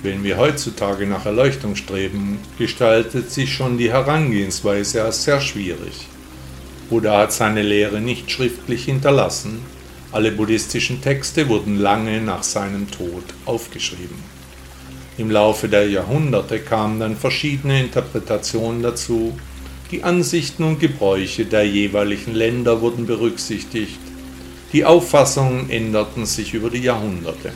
Wenn 0.04 0.24
wir 0.24 0.38
heutzutage 0.38 1.06
nach 1.06 1.28
Erleuchtung 1.28 1.76
streben, 1.76 2.40
gestaltet 2.58 3.30
sich 3.30 3.54
schon 3.54 3.78
die 3.78 3.92
Herangehensweise 3.92 5.04
als 5.04 5.24
sehr 5.24 5.40
schwierig. 5.42 6.08
Buddha 6.90 7.20
hat 7.20 7.34
seine 7.34 7.62
Lehre 7.62 8.02
nicht 8.02 8.32
schriftlich 8.32 8.86
hinterlassen, 8.86 9.60
alle 10.12 10.32
buddhistischen 10.32 11.02
Texte 11.02 11.48
wurden 11.48 11.78
lange 11.78 12.20
nach 12.20 12.44
seinem 12.44 12.92
Tod 12.92 13.24
aufgeschrieben. 13.46 14.18
Im 15.18 15.32
Laufe 15.32 15.70
der 15.70 15.88
Jahrhunderte 15.88 16.60
kamen 16.60 17.00
dann 17.00 17.16
verschiedene 17.16 17.80
Interpretationen 17.80 18.82
dazu. 18.82 19.38
Die 19.92 20.04
Ansichten 20.04 20.64
und 20.64 20.80
Gebräuche 20.80 21.46
der 21.46 21.66
jeweiligen 21.66 22.34
Länder 22.34 22.82
wurden 22.82 23.06
berücksichtigt. 23.06 24.00
Die 24.74 24.84
Auffassungen 24.84 25.70
änderten 25.70 26.26
sich 26.26 26.54
über 26.54 26.70
die 26.70 26.82
Jahrhunderte. 26.82 27.54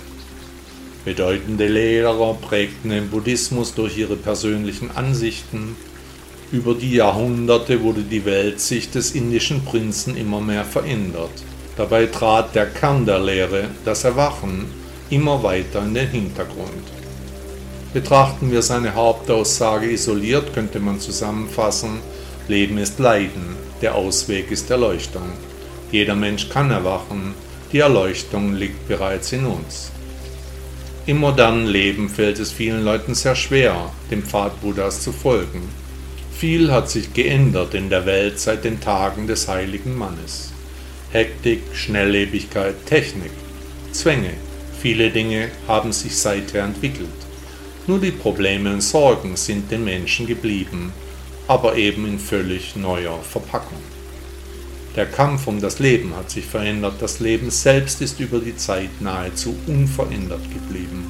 Bedeutende 1.05 1.67
Lehrer 1.67 2.33
prägten 2.33 2.89
den 2.89 3.12
Buddhismus 3.12 3.75
durch 3.75 3.95
ihre 3.95 4.15
persönlichen 4.15 4.89
Ansichten. 4.89 5.75
Über 6.51 6.74
die 6.74 6.95
Jahrhunderte 6.95 7.83
wurde 7.83 8.01
die 8.01 8.25
Weltsicht 8.25 8.95
des 8.95 9.12
indischen 9.12 9.63
Prinzen 9.63 10.17
immer 10.17 10.41
mehr 10.41 10.65
verändert. 10.65 11.43
Dabei 11.77 12.07
trat 12.07 12.55
der 12.55 12.65
Kern 12.65 13.05
der 13.05 13.19
Lehre, 13.19 13.65
das 13.85 14.03
Erwachen, 14.03 14.65
immer 15.12 15.43
weiter 15.43 15.83
in 15.83 15.93
den 15.93 16.07
Hintergrund. 16.07 16.91
Betrachten 17.93 18.51
wir 18.51 18.63
seine 18.63 18.95
Hauptaussage 18.95 19.91
isoliert, 19.91 20.55
könnte 20.55 20.79
man 20.79 21.00
zusammenfassen, 21.00 22.00
Leben 22.47 22.79
ist 22.79 22.97
Leiden, 22.97 23.55
der 23.81 23.93
Ausweg 23.93 24.50
ist 24.50 24.71
Erleuchtung. 24.71 25.29
Jeder 25.91 26.15
Mensch 26.15 26.50
kann 26.50 26.71
erwachen, 26.71 27.35
die 27.71 27.79
Erleuchtung 27.79 28.53
liegt 28.53 28.88
bereits 28.88 29.31
in 29.33 29.45
uns. 29.45 29.91
Im 31.07 31.17
modernen 31.17 31.67
Leben 31.67 32.09
fällt 32.09 32.39
es 32.39 32.51
vielen 32.51 32.83
Leuten 32.83 33.13
sehr 33.13 33.35
schwer, 33.35 33.91
dem 34.09 34.24
Pfad 34.24 34.59
Buddhas 34.62 35.03
zu 35.03 35.12
folgen. 35.12 35.62
Viel 36.35 36.71
hat 36.71 36.89
sich 36.89 37.13
geändert 37.13 37.75
in 37.75 37.91
der 37.91 38.07
Welt 38.07 38.39
seit 38.39 38.63
den 38.63 38.81
Tagen 38.81 39.27
des 39.27 39.47
heiligen 39.47 39.95
Mannes. 39.95 40.51
Hektik, 41.12 41.62
Schnelllebigkeit, 41.74 42.88
Technik, 42.88 43.29
Zwänge, 43.91 44.31
viele 44.81 45.12
Dinge 45.12 45.50
haben 45.67 45.93
sich 45.93 46.17
seither 46.17 46.63
entwickelt. 46.63 47.07
Nur 47.85 48.00
die 48.00 48.09
Probleme 48.09 48.74
und 48.74 48.81
Sorgen 48.81 49.35
sind 49.35 49.69
den 49.69 49.83
Menschen 49.83 50.25
geblieben, 50.25 50.91
aber 51.47 51.75
eben 51.75 52.07
in 52.07 52.17
völlig 52.17 52.75
neuer 52.75 53.19
Verpackung. 53.21 53.94
Der 54.95 55.05
Kampf 55.05 55.47
um 55.47 55.59
das 55.59 55.79
Leben 55.79 56.15
hat 56.15 56.29
sich 56.31 56.45
verändert, 56.45 57.01
das 57.01 57.19
Leben 57.19 57.51
selbst 57.51 58.01
ist 58.01 58.21
über 58.21 58.39
die 58.39 58.55
Zeit 58.55 59.01
nahezu 59.01 59.53
unverändert 59.67 60.43
geblieben. 60.53 61.03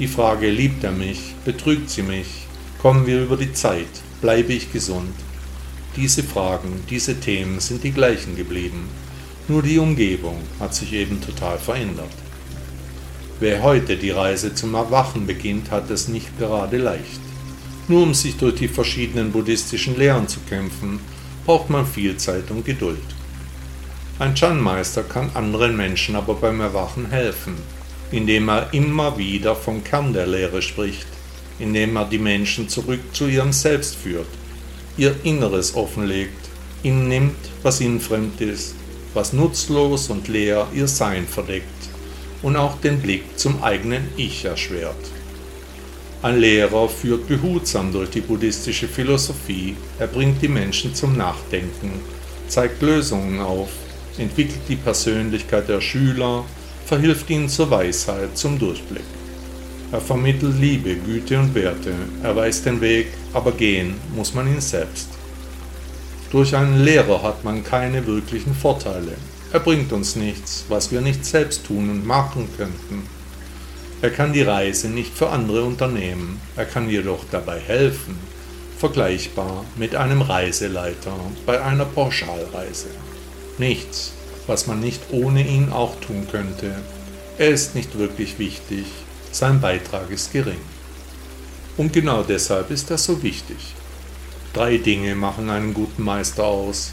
Die 0.00 0.08
Frage, 0.08 0.50
liebt 0.50 0.82
er 0.82 0.90
mich, 0.90 1.36
betrügt 1.44 1.88
sie 1.88 2.02
mich, 2.02 2.48
kommen 2.82 3.06
wir 3.06 3.22
über 3.22 3.36
die 3.36 3.52
Zeit, 3.52 3.86
bleibe 4.20 4.52
ich 4.52 4.72
gesund? 4.72 5.14
Diese 5.94 6.24
Fragen, 6.24 6.82
diese 6.90 7.20
Themen 7.20 7.60
sind 7.60 7.84
die 7.84 7.92
gleichen 7.92 8.36
geblieben, 8.36 8.88
nur 9.46 9.62
die 9.62 9.78
Umgebung 9.78 10.38
hat 10.58 10.74
sich 10.74 10.92
eben 10.92 11.20
total 11.20 11.58
verändert. 11.58 12.10
Wer 13.38 13.62
heute 13.62 13.96
die 13.96 14.10
Reise 14.10 14.52
zum 14.54 14.74
Erwachen 14.74 15.26
beginnt, 15.26 15.70
hat 15.70 15.90
es 15.90 16.08
nicht 16.08 16.38
gerade 16.38 16.78
leicht. 16.78 17.20
Nur 17.86 18.02
um 18.02 18.14
sich 18.14 18.36
durch 18.36 18.56
die 18.56 18.68
verschiedenen 18.68 19.30
buddhistischen 19.30 19.96
Lehren 19.96 20.26
zu 20.26 20.40
kämpfen, 20.48 20.98
braucht 21.50 21.68
man 21.68 21.84
viel 21.84 22.16
Zeit 22.16 22.48
und 22.52 22.64
Geduld. 22.64 23.02
Ein 24.20 24.36
Chan-Meister 24.36 25.02
kann 25.02 25.32
anderen 25.34 25.76
Menschen 25.76 26.14
aber 26.14 26.34
beim 26.34 26.60
Erwachen 26.60 27.10
helfen, 27.10 27.56
indem 28.12 28.48
er 28.48 28.72
immer 28.72 29.18
wieder 29.18 29.56
vom 29.56 29.82
Kern 29.82 30.12
der 30.12 30.28
Lehre 30.28 30.62
spricht, 30.62 31.08
indem 31.58 31.96
er 31.96 32.04
die 32.04 32.20
Menschen 32.20 32.68
zurück 32.68 33.00
zu 33.12 33.26
ihrem 33.26 33.52
Selbst 33.52 33.96
führt, 33.96 34.28
ihr 34.96 35.16
Inneres 35.24 35.74
offenlegt, 35.74 36.50
ihnen 36.84 37.08
nimmt, 37.08 37.50
was 37.64 37.80
ihnen 37.80 38.00
fremd 38.00 38.40
ist, 38.40 38.76
was 39.12 39.32
nutzlos 39.32 40.08
und 40.08 40.28
leer 40.28 40.68
ihr 40.72 40.86
Sein 40.86 41.26
verdeckt 41.26 41.88
und 42.42 42.54
auch 42.54 42.80
den 42.80 43.00
Blick 43.00 43.24
zum 43.36 43.60
eigenen 43.60 44.06
Ich 44.16 44.44
erschwert. 44.44 45.19
Ein 46.22 46.38
Lehrer 46.38 46.86
führt 46.86 47.28
behutsam 47.28 47.92
durch 47.92 48.10
die 48.10 48.20
buddhistische 48.20 48.86
Philosophie, 48.86 49.74
er 49.98 50.06
bringt 50.06 50.42
die 50.42 50.48
Menschen 50.48 50.94
zum 50.94 51.16
Nachdenken, 51.16 51.92
zeigt 52.46 52.82
Lösungen 52.82 53.40
auf, 53.40 53.70
entwickelt 54.18 54.60
die 54.68 54.76
Persönlichkeit 54.76 55.70
der 55.70 55.80
Schüler, 55.80 56.44
verhilft 56.84 57.30
ihnen 57.30 57.48
zur 57.48 57.70
Weisheit, 57.70 58.36
zum 58.36 58.58
Durchblick. 58.58 59.04
Er 59.92 60.02
vermittelt 60.02 60.60
Liebe, 60.60 60.94
Güte 60.96 61.38
und 61.38 61.54
Werte, 61.54 61.94
er 62.22 62.36
weiß 62.36 62.64
den 62.64 62.82
Weg, 62.82 63.06
aber 63.32 63.52
gehen 63.52 63.94
muss 64.14 64.34
man 64.34 64.46
ihn 64.46 64.60
selbst. 64.60 65.08
Durch 66.30 66.54
einen 66.54 66.84
Lehrer 66.84 67.22
hat 67.22 67.44
man 67.44 67.64
keine 67.64 68.06
wirklichen 68.06 68.54
Vorteile, 68.54 69.16
er 69.54 69.60
bringt 69.60 69.90
uns 69.94 70.16
nichts, 70.16 70.66
was 70.68 70.92
wir 70.92 71.00
nicht 71.00 71.24
selbst 71.24 71.64
tun 71.64 71.88
und 71.88 72.06
machen 72.06 72.46
könnten. 72.58 73.19
Er 74.02 74.10
kann 74.10 74.32
die 74.32 74.42
Reise 74.42 74.88
nicht 74.88 75.14
für 75.14 75.28
andere 75.28 75.62
unternehmen, 75.62 76.40
er 76.56 76.64
kann 76.64 76.88
jedoch 76.88 77.24
dabei 77.30 77.58
helfen, 77.58 78.18
vergleichbar 78.78 79.66
mit 79.76 79.94
einem 79.94 80.22
Reiseleiter 80.22 81.12
bei 81.44 81.62
einer 81.62 81.84
Pauschalreise. 81.84 82.88
Nichts, 83.58 84.12
was 84.46 84.66
man 84.66 84.80
nicht 84.80 85.02
ohne 85.10 85.46
ihn 85.46 85.70
auch 85.70 86.00
tun 86.00 86.26
könnte. 86.30 86.74
Er 87.36 87.50
ist 87.50 87.74
nicht 87.74 87.98
wirklich 87.98 88.38
wichtig, 88.38 88.86
sein 89.32 89.60
Beitrag 89.60 90.10
ist 90.10 90.32
gering. 90.32 90.60
Und 91.76 91.92
genau 91.92 92.22
deshalb 92.22 92.70
ist 92.70 92.90
er 92.90 92.98
so 92.98 93.22
wichtig. 93.22 93.74
Drei 94.54 94.78
Dinge 94.78 95.14
machen 95.14 95.50
einen 95.50 95.74
guten 95.74 96.02
Meister 96.02 96.44
aus, 96.44 96.92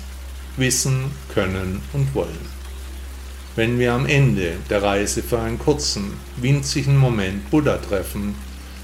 wissen, 0.57 1.11
können 1.33 1.81
und 1.93 2.13
wollen. 2.13 2.56
Wenn 3.57 3.79
wir 3.79 3.93
am 3.93 4.05
Ende 4.05 4.51
der 4.69 4.83
Reise 4.83 5.23
für 5.23 5.39
einen 5.39 5.57
kurzen, 5.57 6.13
winzigen 6.35 6.95
Moment 6.95 7.49
Buddha 7.49 7.77
treffen, 7.77 8.35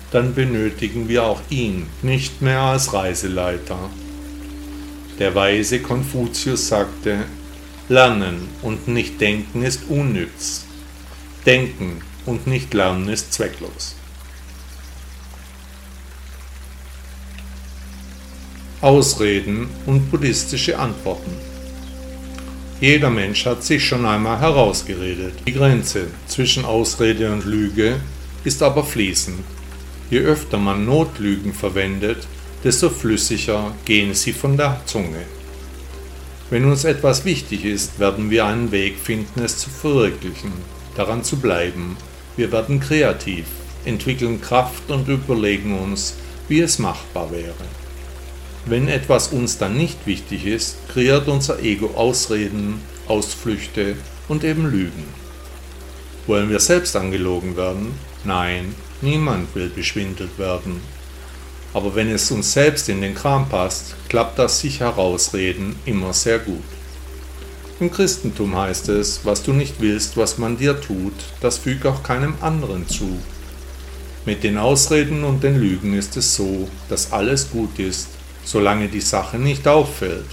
dann 0.10 0.34
benötigen 0.34 1.08
wir 1.08 1.26
auch 1.26 1.42
ihn 1.52 1.86
nicht 2.02 2.42
mehr 2.42 2.60
als 2.60 2.92
Reiseleiter. 2.92 3.78
Der 5.20 5.36
weise 5.36 5.80
Konfuzius 5.80 6.70
sagte, 6.70 7.20
Lernen 7.88 8.48
und 8.64 8.88
nicht 8.88 9.22
denken 9.22 9.62
ist 9.62 9.82
unnütz. 9.90 10.66
Denken 11.46 12.02
und 12.26 12.48
nicht 12.48 12.74
lernen 12.74 13.10
ist 13.10 13.32
zwecklos. 13.32 13.96
Ausreden 18.82 19.70
und 19.86 20.10
buddhistische 20.10 20.80
Antworten. 20.80 21.53
Jeder 22.84 23.10
Mensch 23.10 23.46
hat 23.46 23.64
sich 23.64 23.82
schon 23.82 24.06
einmal 24.06 24.42
herausgeredet. 24.42 25.36
Die 25.48 25.54
Grenze 25.54 26.08
zwischen 26.28 26.66
Ausrede 26.66 27.32
und 27.32 27.46
Lüge 27.46 27.96
ist 28.44 28.62
aber 28.62 28.84
fließend. 28.84 29.40
Je 30.10 30.20
öfter 30.20 30.58
man 30.58 30.86
Notlügen 30.86 31.54
verwendet, 31.54 32.28
desto 32.62 32.90
flüssiger 32.90 33.74
gehen 33.86 34.14
sie 34.14 34.34
von 34.34 34.58
der 34.58 34.82
Zunge. 34.86 35.24
Wenn 36.50 36.66
uns 36.66 36.84
etwas 36.84 37.24
wichtig 37.24 37.64
ist, 37.64 38.00
werden 38.00 38.30
wir 38.30 38.48
einen 38.48 38.74
Weg 38.74 38.98
finden, 39.00 39.42
es 39.42 39.60
zu 39.60 39.70
verwirklichen, 39.70 40.52
daran 40.98 41.24
zu 41.24 41.38
bleiben. 41.38 41.96
Wir 42.36 42.52
werden 42.52 42.82
kreativ, 42.82 43.46
entwickeln 43.86 44.42
Kraft 44.42 44.92
und 44.92 45.08
überlegen 45.08 45.80
uns, 45.80 46.16
wie 46.50 46.60
es 46.60 46.80
machbar 46.80 47.32
wäre. 47.32 47.83
Wenn 48.66 48.88
etwas 48.88 49.28
uns 49.28 49.58
dann 49.58 49.76
nicht 49.76 50.06
wichtig 50.06 50.46
ist, 50.46 50.78
kreiert 50.88 51.28
unser 51.28 51.60
Ego 51.60 51.92
Ausreden, 51.96 52.82
Ausflüchte 53.08 53.98
und 54.30 54.46
eben 54.46 54.72
Lügen. 54.72 55.04
Wollen 56.28 56.50
wir 56.50 56.62
selbst 56.62 56.96
angelogen 56.96 57.58
werden? 57.58 57.94
Nein, 58.24 58.74
niemand 59.02 59.54
will 59.54 59.68
beschwindelt 59.68 60.40
werden. 60.40 60.80
Aber 61.74 61.94
wenn 61.96 62.10
es 62.10 62.32
uns 62.32 62.54
selbst 62.54 62.88
in 62.88 63.02
den 63.02 63.16
Kram 63.16 63.50
passt, 63.50 63.96
klappt 64.08 64.40
das 64.40 64.62
sich 64.62 64.80
herausreden 64.80 65.76
immer 65.86 66.14
sehr 66.14 66.40
gut. 66.40 66.64
Im 67.82 67.92
Christentum 67.92 68.56
heißt 68.56 68.88
es, 68.90 69.26
was 69.26 69.44
du 69.44 69.52
nicht 69.52 69.76
willst, 69.80 70.16
was 70.16 70.38
man 70.38 70.56
dir 70.56 70.80
tut, 70.80 71.16
das 71.42 71.58
füg 71.58 71.86
auch 71.86 72.02
keinem 72.02 72.36
anderen 72.40 72.88
zu. 72.88 73.20
Mit 74.26 74.46
den 74.46 74.58
Ausreden 74.58 75.26
und 75.26 75.44
den 75.44 75.60
Lügen 75.60 75.94
ist 75.96 76.16
es 76.16 76.36
so, 76.36 76.70
dass 76.88 77.12
alles 77.12 77.50
gut 77.50 77.78
ist, 77.80 78.08
solange 78.44 78.88
die 78.88 79.02
Sache 79.02 79.38
nicht 79.38 79.68
auffällt. 79.68 80.26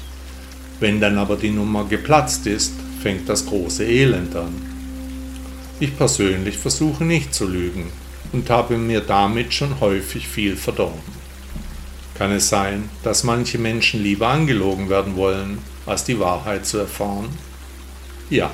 Wenn 0.80 1.00
dann 1.00 1.18
aber 1.18 1.36
die 1.36 1.50
Nummer 1.50 1.84
geplatzt 1.84 2.46
ist, 2.46 2.72
fängt 3.02 3.28
das 3.28 3.46
große 3.46 3.84
Elend 3.84 4.34
an. 4.34 4.54
Ich 5.78 5.96
persönlich 5.96 6.58
versuche 6.58 7.04
nicht 7.04 7.34
zu 7.34 7.46
lügen 7.46 7.90
und 8.32 8.48
habe 8.50 8.76
mir 8.76 9.00
damit 9.00 9.54
schon 9.54 9.80
häufig 9.80 10.28
viel 10.28 10.56
verdorben. 10.56 11.20
Kann 12.14 12.32
es 12.32 12.48
sein, 12.48 12.90
dass 13.02 13.24
manche 13.24 13.58
Menschen 13.58 14.02
lieber 14.02 14.28
angelogen 14.28 14.90
werden 14.90 15.16
wollen, 15.16 15.58
als 15.86 16.04
die 16.04 16.18
Wahrheit 16.18 16.66
zu 16.66 16.78
erfahren? 16.78 17.28
Ja. 18.28 18.50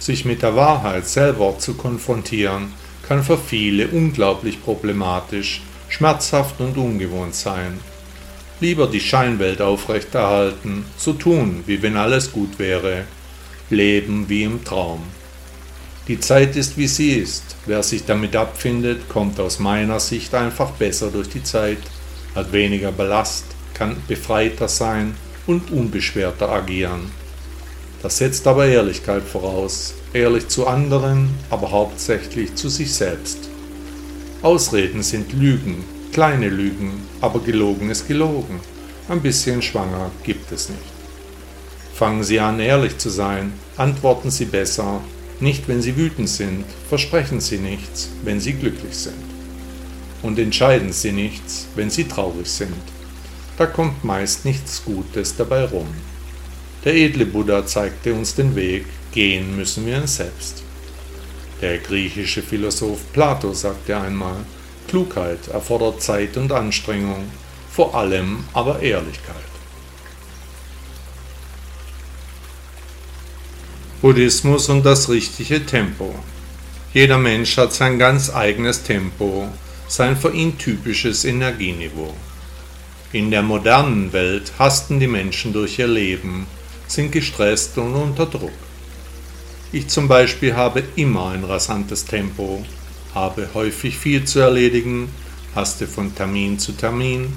Sich 0.00 0.24
mit 0.24 0.42
der 0.42 0.56
Wahrheit 0.56 1.06
selber 1.06 1.56
zu 1.58 1.74
konfrontieren, 1.74 2.72
kann 3.06 3.22
für 3.22 3.38
viele 3.38 3.86
unglaublich 3.86 4.60
problematisch, 4.62 5.62
schmerzhaft 5.88 6.60
und 6.60 6.76
ungewohnt 6.76 7.36
sein 7.36 7.78
lieber 8.62 8.86
die 8.86 9.00
Scheinwelt 9.00 9.60
aufrechterhalten, 9.60 10.86
so 10.96 11.12
tun, 11.12 11.64
wie 11.66 11.82
wenn 11.82 11.96
alles 11.96 12.32
gut 12.32 12.58
wäre, 12.58 13.04
leben 13.68 14.28
wie 14.28 14.44
im 14.44 14.64
Traum. 14.64 15.02
Die 16.08 16.20
Zeit 16.20 16.56
ist, 16.56 16.76
wie 16.76 16.86
sie 16.86 17.10
ist. 17.10 17.56
Wer 17.66 17.82
sich 17.82 18.04
damit 18.04 18.34
abfindet, 18.34 19.08
kommt 19.08 19.38
aus 19.38 19.58
meiner 19.58 20.00
Sicht 20.00 20.34
einfach 20.34 20.70
besser 20.70 21.10
durch 21.10 21.28
die 21.28 21.42
Zeit, 21.42 21.78
hat 22.34 22.52
weniger 22.52 22.92
Ballast, 22.92 23.44
kann 23.74 23.96
befreiter 24.08 24.68
sein 24.68 25.14
und 25.46 25.70
unbeschwerter 25.70 26.48
agieren. 26.48 27.10
Das 28.02 28.18
setzt 28.18 28.46
aber 28.46 28.66
Ehrlichkeit 28.66 29.22
voraus, 29.22 29.94
ehrlich 30.12 30.48
zu 30.48 30.66
anderen, 30.66 31.30
aber 31.50 31.70
hauptsächlich 31.70 32.54
zu 32.54 32.68
sich 32.68 32.92
selbst. 32.92 33.38
Ausreden 34.42 35.02
sind 35.02 35.32
Lügen, 35.32 35.84
Kleine 36.12 36.50
Lügen, 36.50 36.92
aber 37.22 37.40
gelogen 37.40 37.88
ist 37.88 38.06
gelogen. 38.06 38.60
Ein 39.08 39.22
bisschen 39.22 39.62
schwanger 39.62 40.10
gibt 40.22 40.52
es 40.52 40.68
nicht. 40.68 40.82
Fangen 41.94 42.22
Sie 42.22 42.38
an, 42.38 42.60
ehrlich 42.60 42.98
zu 42.98 43.08
sein, 43.08 43.54
antworten 43.78 44.30
Sie 44.30 44.44
besser, 44.44 45.00
nicht 45.40 45.68
wenn 45.68 45.80
Sie 45.80 45.96
wütend 45.96 46.28
sind, 46.28 46.66
versprechen 46.90 47.40
Sie 47.40 47.56
nichts, 47.56 48.10
wenn 48.24 48.40
Sie 48.40 48.52
glücklich 48.52 48.94
sind. 48.94 49.24
Und 50.22 50.38
entscheiden 50.38 50.92
Sie 50.92 51.12
nichts, 51.12 51.66
wenn 51.76 51.88
Sie 51.88 52.04
traurig 52.04 52.46
sind. 52.46 52.74
Da 53.56 53.64
kommt 53.64 54.04
meist 54.04 54.44
nichts 54.44 54.84
Gutes 54.84 55.34
dabei 55.34 55.64
rum. 55.64 55.88
Der 56.84 56.94
edle 56.94 57.24
Buddha 57.24 57.64
zeigte 57.64 58.12
uns 58.12 58.34
den 58.34 58.54
Weg, 58.54 58.84
gehen 59.12 59.56
müssen 59.56 59.86
wir 59.86 59.96
ihn 59.96 60.06
selbst. 60.06 60.62
Der 61.62 61.78
griechische 61.78 62.42
Philosoph 62.42 63.00
Plato 63.14 63.54
sagte 63.54 63.96
einmal, 63.96 64.44
Klugheit 64.92 65.48
erfordert 65.48 66.02
Zeit 66.02 66.36
und 66.36 66.52
Anstrengung, 66.52 67.24
vor 67.70 67.94
allem 67.94 68.44
aber 68.52 68.80
Ehrlichkeit. 68.80 69.36
Buddhismus 74.02 74.68
und 74.68 74.84
das 74.84 75.08
richtige 75.08 75.64
Tempo. 75.64 76.14
Jeder 76.92 77.16
Mensch 77.16 77.56
hat 77.56 77.72
sein 77.72 77.98
ganz 77.98 78.34
eigenes 78.34 78.82
Tempo, 78.82 79.48
sein 79.88 80.14
für 80.14 80.34
ihn 80.34 80.58
typisches 80.58 81.24
Energieniveau. 81.24 82.12
In 83.12 83.30
der 83.30 83.40
modernen 83.40 84.12
Welt 84.12 84.52
hasten 84.58 85.00
die 85.00 85.06
Menschen 85.06 85.54
durch 85.54 85.78
ihr 85.78 85.88
Leben, 85.88 86.46
sind 86.86 87.12
gestresst 87.12 87.78
und 87.78 87.94
unter 87.94 88.26
Druck. 88.26 88.52
Ich 89.72 89.88
zum 89.88 90.06
Beispiel 90.06 90.54
habe 90.54 90.82
immer 90.96 91.30
ein 91.30 91.44
rasantes 91.44 92.04
Tempo, 92.04 92.62
habe 93.14 93.48
häufig 93.54 93.98
viel 93.98 94.24
zu 94.24 94.40
erledigen, 94.40 95.08
haste 95.54 95.86
von 95.86 96.14
Termin 96.14 96.58
zu 96.58 96.72
Termin, 96.72 97.32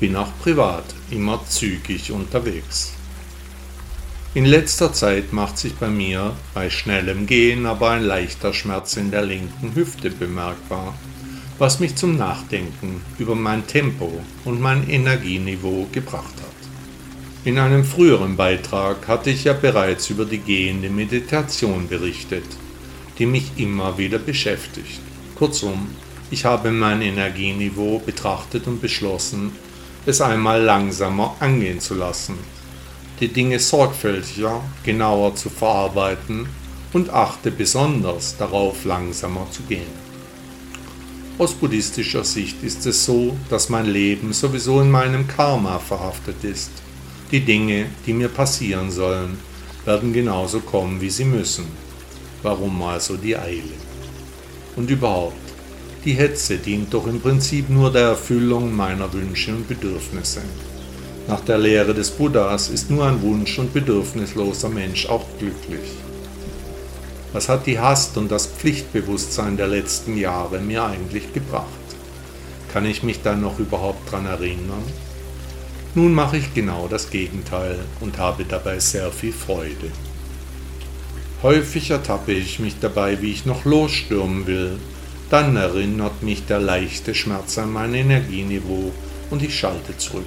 bin 0.00 0.16
auch 0.16 0.30
privat 0.40 0.84
immer 1.10 1.44
zügig 1.48 2.12
unterwegs. 2.12 2.92
In 4.34 4.44
letzter 4.44 4.92
Zeit 4.92 5.32
macht 5.32 5.58
sich 5.58 5.74
bei 5.74 5.88
mir 5.88 6.36
bei 6.54 6.70
schnellem 6.70 7.26
Gehen 7.26 7.66
aber 7.66 7.90
ein 7.90 8.04
leichter 8.04 8.52
Schmerz 8.52 8.96
in 8.96 9.10
der 9.10 9.22
linken 9.22 9.74
Hüfte 9.74 10.10
bemerkbar, 10.10 10.94
was 11.58 11.80
mich 11.80 11.96
zum 11.96 12.16
Nachdenken 12.16 13.00
über 13.18 13.34
mein 13.34 13.66
Tempo 13.66 14.12
und 14.44 14.60
mein 14.60 14.88
Energieniveau 14.88 15.88
gebracht 15.90 16.34
hat. 16.36 16.48
In 17.44 17.58
einem 17.58 17.84
früheren 17.84 18.36
Beitrag 18.36 19.08
hatte 19.08 19.30
ich 19.30 19.44
ja 19.44 19.54
bereits 19.54 20.10
über 20.10 20.24
die 20.24 20.38
gehende 20.38 20.90
Meditation 20.90 21.88
berichtet, 21.88 22.44
die 23.18 23.26
mich 23.26 23.52
immer 23.56 23.96
wieder 23.96 24.18
beschäftigt. 24.18 25.00
Kurzum, 25.38 25.86
ich 26.32 26.44
habe 26.44 26.72
mein 26.72 27.00
Energieniveau 27.00 28.00
betrachtet 28.04 28.66
und 28.66 28.80
beschlossen, 28.80 29.52
es 30.04 30.20
einmal 30.20 30.60
langsamer 30.60 31.36
angehen 31.38 31.78
zu 31.78 31.94
lassen, 31.94 32.34
die 33.20 33.28
Dinge 33.28 33.60
sorgfältiger, 33.60 34.60
genauer 34.82 35.36
zu 35.36 35.48
verarbeiten 35.48 36.48
und 36.92 37.10
achte 37.10 37.52
besonders 37.52 38.36
darauf, 38.36 38.84
langsamer 38.84 39.46
zu 39.52 39.62
gehen. 39.62 40.08
Aus 41.38 41.54
buddhistischer 41.54 42.24
Sicht 42.24 42.64
ist 42.64 42.84
es 42.86 43.04
so, 43.04 43.36
dass 43.48 43.68
mein 43.68 43.86
Leben 43.86 44.32
sowieso 44.32 44.80
in 44.80 44.90
meinem 44.90 45.28
Karma 45.28 45.78
verhaftet 45.78 46.42
ist. 46.42 46.72
Die 47.30 47.44
Dinge, 47.44 47.86
die 48.06 48.12
mir 48.12 48.28
passieren 48.28 48.90
sollen, 48.90 49.38
werden 49.84 50.12
genauso 50.12 50.58
kommen, 50.58 51.00
wie 51.00 51.10
sie 51.10 51.26
müssen. 51.26 51.66
Warum 52.42 52.82
also 52.82 53.16
die 53.16 53.36
Eile? 53.36 53.87
Und 54.78 54.88
überhaupt, 54.92 55.34
die 56.04 56.12
Hetze 56.12 56.56
dient 56.56 56.94
doch 56.94 57.08
im 57.08 57.20
Prinzip 57.20 57.68
nur 57.68 57.90
der 57.90 58.10
Erfüllung 58.10 58.76
meiner 58.76 59.12
Wünsche 59.12 59.50
und 59.50 59.66
Bedürfnisse. 59.66 60.40
Nach 61.26 61.40
der 61.40 61.58
Lehre 61.58 61.94
des 61.94 62.12
Buddhas 62.12 62.68
ist 62.68 62.88
nur 62.88 63.04
ein 63.04 63.20
wunsch- 63.20 63.58
und 63.58 63.74
bedürfnisloser 63.74 64.68
Mensch 64.68 65.08
auch 65.08 65.24
glücklich. 65.40 65.90
Was 67.32 67.48
hat 67.48 67.66
die 67.66 67.80
Hast 67.80 68.16
und 68.18 68.30
das 68.30 68.46
Pflichtbewusstsein 68.46 69.56
der 69.56 69.66
letzten 69.66 70.16
Jahre 70.16 70.60
mir 70.60 70.84
eigentlich 70.84 71.32
gebracht? 71.32 71.66
Kann 72.72 72.86
ich 72.86 73.02
mich 73.02 73.20
da 73.20 73.34
noch 73.34 73.58
überhaupt 73.58 74.12
dran 74.12 74.26
erinnern? 74.26 74.84
Nun 75.96 76.14
mache 76.14 76.36
ich 76.36 76.54
genau 76.54 76.86
das 76.86 77.10
Gegenteil 77.10 77.80
und 77.98 78.18
habe 78.18 78.44
dabei 78.44 78.78
sehr 78.78 79.10
viel 79.10 79.32
Freude. 79.32 79.90
Häufig 81.42 81.90
ertappe 81.90 82.32
ich 82.32 82.58
mich 82.58 82.80
dabei, 82.80 83.22
wie 83.22 83.30
ich 83.30 83.46
noch 83.46 83.64
losstürmen 83.64 84.48
will. 84.48 84.72
Dann 85.30 85.54
erinnert 85.54 86.22
mich 86.22 86.46
der 86.46 86.58
leichte 86.58 87.14
Schmerz 87.14 87.58
an 87.58 87.72
mein 87.72 87.94
Energieniveau 87.94 88.90
und 89.30 89.42
ich 89.42 89.56
schalte 89.56 89.96
zurück. 89.96 90.26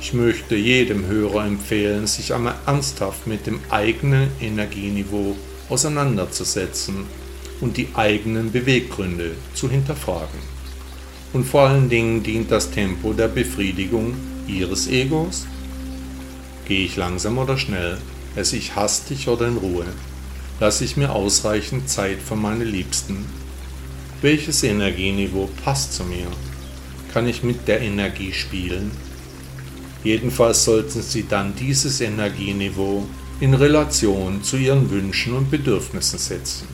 Ich 0.00 0.12
möchte 0.12 0.56
jedem 0.56 1.06
Hörer 1.06 1.46
empfehlen, 1.46 2.06
sich 2.06 2.34
einmal 2.34 2.56
ernsthaft 2.66 3.26
mit 3.26 3.46
dem 3.46 3.60
eigenen 3.70 4.28
Energieniveau 4.40 5.36
auseinanderzusetzen 5.70 7.06
und 7.62 7.78
die 7.78 7.88
eigenen 7.94 8.52
Beweggründe 8.52 9.30
zu 9.54 9.70
hinterfragen. 9.70 10.40
Und 11.32 11.44
vor 11.44 11.68
allen 11.68 11.88
Dingen 11.88 12.22
dient 12.22 12.50
das 12.50 12.70
Tempo 12.70 13.14
der 13.14 13.28
Befriedigung 13.28 14.14
Ihres 14.46 14.86
Egos? 14.88 15.46
Gehe 16.66 16.84
ich 16.84 16.96
langsam 16.96 17.38
oder 17.38 17.56
schnell? 17.56 17.96
Esse 18.34 18.56
ich 18.56 18.76
hastig 18.76 19.28
oder 19.28 19.46
in 19.46 19.58
Ruhe? 19.58 19.86
Lasse 20.58 20.84
ich 20.84 20.96
mir 20.96 21.12
ausreichend 21.12 21.88
Zeit 21.88 22.18
für 22.20 22.36
meine 22.36 22.64
Liebsten? 22.64 23.26
Welches 24.22 24.62
Energieniveau 24.62 25.50
passt 25.64 25.94
zu 25.94 26.04
mir? 26.04 26.28
Kann 27.12 27.28
ich 27.28 27.42
mit 27.42 27.68
der 27.68 27.80
Energie 27.80 28.32
spielen? 28.32 28.90
Jedenfalls 30.04 30.64
sollten 30.64 31.02
Sie 31.02 31.26
dann 31.28 31.54
dieses 31.56 32.00
Energieniveau 32.00 33.06
in 33.40 33.54
Relation 33.54 34.42
zu 34.42 34.56
Ihren 34.56 34.90
Wünschen 34.90 35.34
und 35.34 35.50
Bedürfnissen 35.50 36.18
setzen. 36.18 36.68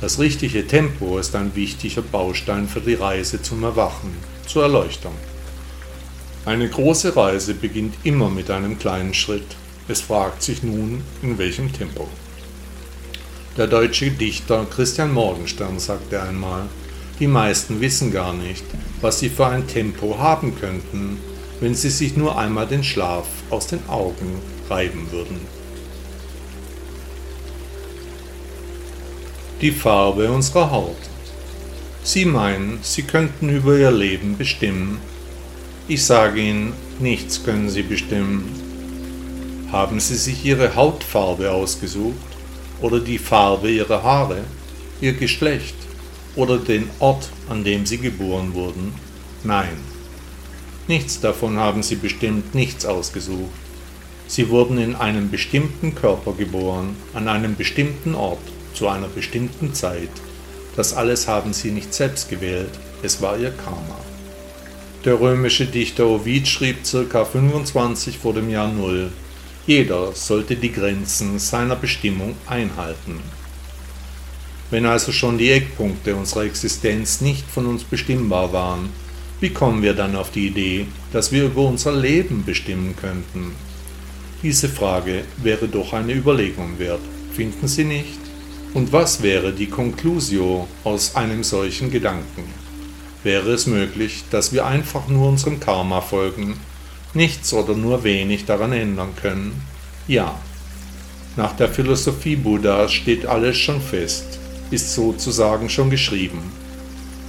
Das 0.00 0.18
richtige 0.18 0.66
Tempo 0.66 1.18
ist 1.18 1.36
ein 1.36 1.54
wichtiger 1.54 2.02
Baustein 2.02 2.66
für 2.66 2.80
die 2.80 2.94
Reise 2.94 3.40
zum 3.40 3.62
Erwachen, 3.62 4.12
zur 4.46 4.64
Erleuchtung. 4.64 5.14
Eine 6.44 6.68
große 6.68 7.14
Reise 7.14 7.54
beginnt 7.54 7.94
immer 8.02 8.28
mit 8.28 8.50
einem 8.50 8.78
kleinen 8.78 9.14
Schritt. 9.14 9.56
Es 9.88 10.00
fragt 10.00 10.42
sich 10.42 10.62
nun, 10.62 11.02
in 11.22 11.38
welchem 11.38 11.72
Tempo. 11.72 12.08
Der 13.56 13.66
deutsche 13.66 14.10
Dichter 14.10 14.64
Christian 14.70 15.12
Morgenstern 15.12 15.78
sagte 15.78 16.22
einmal, 16.22 16.68
die 17.18 17.26
meisten 17.26 17.80
wissen 17.80 18.12
gar 18.12 18.32
nicht, 18.32 18.64
was 19.00 19.18
sie 19.18 19.28
für 19.28 19.46
ein 19.46 19.66
Tempo 19.66 20.18
haben 20.18 20.58
könnten, 20.58 21.18
wenn 21.60 21.74
sie 21.74 21.90
sich 21.90 22.16
nur 22.16 22.38
einmal 22.38 22.66
den 22.66 22.82
Schlaf 22.82 23.26
aus 23.50 23.66
den 23.66 23.86
Augen 23.88 24.40
reiben 24.70 25.08
würden. 25.10 25.40
Die 29.60 29.70
Farbe 29.70 30.30
unserer 30.30 30.70
Haut. 30.70 30.96
Sie 32.02 32.24
meinen, 32.24 32.80
Sie 32.82 33.02
könnten 33.02 33.48
über 33.48 33.76
Ihr 33.76 33.92
Leben 33.92 34.36
bestimmen. 34.36 34.98
Ich 35.86 36.04
sage 36.04 36.40
Ihnen, 36.40 36.72
nichts 36.98 37.44
können 37.44 37.70
Sie 37.70 37.82
bestimmen. 37.82 38.61
Haben 39.72 40.00
Sie 40.00 40.16
sich 40.16 40.44
Ihre 40.44 40.76
Hautfarbe 40.76 41.50
ausgesucht 41.50 42.14
oder 42.82 43.00
die 43.00 43.16
Farbe 43.16 43.70
Ihrer 43.70 44.02
Haare, 44.02 44.44
Ihr 45.00 45.14
Geschlecht 45.14 45.74
oder 46.36 46.58
den 46.58 46.90
Ort, 46.98 47.30
an 47.48 47.64
dem 47.64 47.86
Sie 47.86 47.96
geboren 47.96 48.52
wurden? 48.52 48.92
Nein. 49.44 49.78
Nichts 50.88 51.20
davon 51.20 51.58
haben 51.58 51.82
sie 51.82 51.94
bestimmt, 51.94 52.54
nichts 52.54 52.84
ausgesucht. 52.84 53.50
Sie 54.26 54.50
wurden 54.50 54.76
in 54.76 54.94
einem 54.94 55.30
bestimmten 55.30 55.94
Körper 55.94 56.32
geboren, 56.32 56.94
an 57.14 57.26
einem 57.28 57.56
bestimmten 57.56 58.14
Ort, 58.14 58.42
zu 58.74 58.88
einer 58.88 59.08
bestimmten 59.08 59.72
Zeit. 59.72 60.10
Das 60.76 60.92
alles 60.92 61.28
haben 61.28 61.54
sie 61.54 61.70
nicht 61.70 61.94
selbst 61.94 62.28
gewählt, 62.28 62.78
es 63.02 63.22
war 63.22 63.38
ihr 63.38 63.52
Karma. 63.52 63.98
Der 65.06 65.18
römische 65.18 65.64
Dichter 65.64 66.06
Ovid 66.06 66.46
schrieb 66.46 66.76
ca. 67.10 67.24
25 67.24 68.18
vor 68.18 68.34
dem 68.34 68.50
Jahr 68.50 68.68
Null. 68.68 69.10
Jeder 69.66 70.12
sollte 70.12 70.56
die 70.56 70.72
Grenzen 70.72 71.38
seiner 71.38 71.76
Bestimmung 71.76 72.34
einhalten. 72.46 73.20
Wenn 74.70 74.86
also 74.86 75.12
schon 75.12 75.38
die 75.38 75.50
Eckpunkte 75.50 76.16
unserer 76.16 76.44
Existenz 76.44 77.20
nicht 77.20 77.48
von 77.48 77.66
uns 77.66 77.84
bestimmbar 77.84 78.52
waren, 78.52 78.88
wie 79.40 79.50
kommen 79.50 79.82
wir 79.82 79.94
dann 79.94 80.16
auf 80.16 80.30
die 80.30 80.48
Idee, 80.48 80.86
dass 81.12 81.30
wir 81.30 81.44
über 81.44 81.62
unser 81.62 81.92
Leben 81.92 82.44
bestimmen 82.44 82.96
könnten? 82.96 83.52
Diese 84.42 84.68
Frage 84.68 85.24
wäre 85.36 85.68
doch 85.68 85.92
eine 85.92 86.12
Überlegung 86.12 86.78
wert, 86.78 87.02
finden 87.32 87.68
Sie 87.68 87.84
nicht? 87.84 88.18
Und 88.74 88.92
was 88.92 89.22
wäre 89.22 89.52
die 89.52 89.68
Conclusio 89.68 90.66
aus 90.82 91.14
einem 91.14 91.44
solchen 91.44 91.90
Gedanken? 91.90 92.44
Wäre 93.22 93.52
es 93.52 93.66
möglich, 93.66 94.24
dass 94.30 94.52
wir 94.52 94.66
einfach 94.66 95.06
nur 95.06 95.28
unserem 95.28 95.60
Karma 95.60 96.00
folgen, 96.00 96.56
nichts 97.14 97.52
oder 97.52 97.74
nur 97.74 98.04
wenig 98.04 98.44
daran 98.44 98.72
ändern 98.72 99.14
können? 99.20 99.62
Ja. 100.08 100.38
Nach 101.36 101.54
der 101.56 101.68
Philosophie 101.68 102.36
Buddhas 102.36 102.92
steht 102.92 103.26
alles 103.26 103.56
schon 103.56 103.80
fest, 103.80 104.38
ist 104.70 104.94
sozusagen 104.94 105.68
schon 105.68 105.90
geschrieben. 105.90 106.52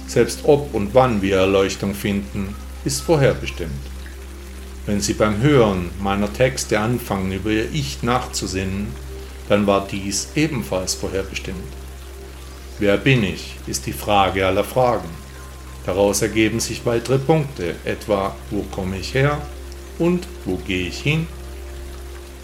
Selbst 0.06 0.40
ob 0.44 0.74
und 0.74 0.94
wann 0.94 1.22
wir 1.22 1.36
Erleuchtung 1.36 1.94
finden, 1.94 2.54
ist 2.84 3.00
vorherbestimmt. 3.00 3.72
Wenn 4.86 5.00
Sie 5.00 5.14
beim 5.14 5.40
Hören 5.40 5.90
meiner 6.02 6.30
Texte 6.30 6.78
anfangen, 6.78 7.32
über 7.32 7.50
Ihr 7.50 7.70
Ich 7.72 8.02
nachzusinnen, 8.02 8.88
dann 9.48 9.66
war 9.66 9.86
dies 9.90 10.28
ebenfalls 10.34 10.94
vorherbestimmt. 10.94 11.56
Wer 12.78 12.98
bin 12.98 13.24
ich, 13.24 13.56
ist 13.66 13.86
die 13.86 13.92
Frage 13.92 14.46
aller 14.46 14.64
Fragen. 14.64 15.08
Daraus 15.86 16.20
ergeben 16.20 16.60
sich 16.60 16.84
weitere 16.84 17.18
Punkte, 17.18 17.76
etwa 17.84 18.34
wo 18.50 18.62
komme 18.70 18.98
ich 18.98 19.14
her 19.14 19.40
und 19.98 20.26
wo 20.44 20.56
gehe 20.56 20.88
ich 20.88 21.00
hin. 21.00 21.26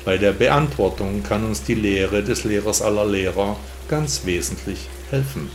Bei 0.04 0.16
der 0.16 0.32
Beantwortung 0.32 1.22
kann 1.22 1.44
uns 1.44 1.62
die 1.62 1.74
Lehre 1.74 2.22
des 2.22 2.44
Lehrers 2.44 2.82
aller 2.82 3.04
Lehrer 3.04 3.56
ganz 3.88 4.22
wesentlich 4.24 4.88
helfen. 5.10 5.50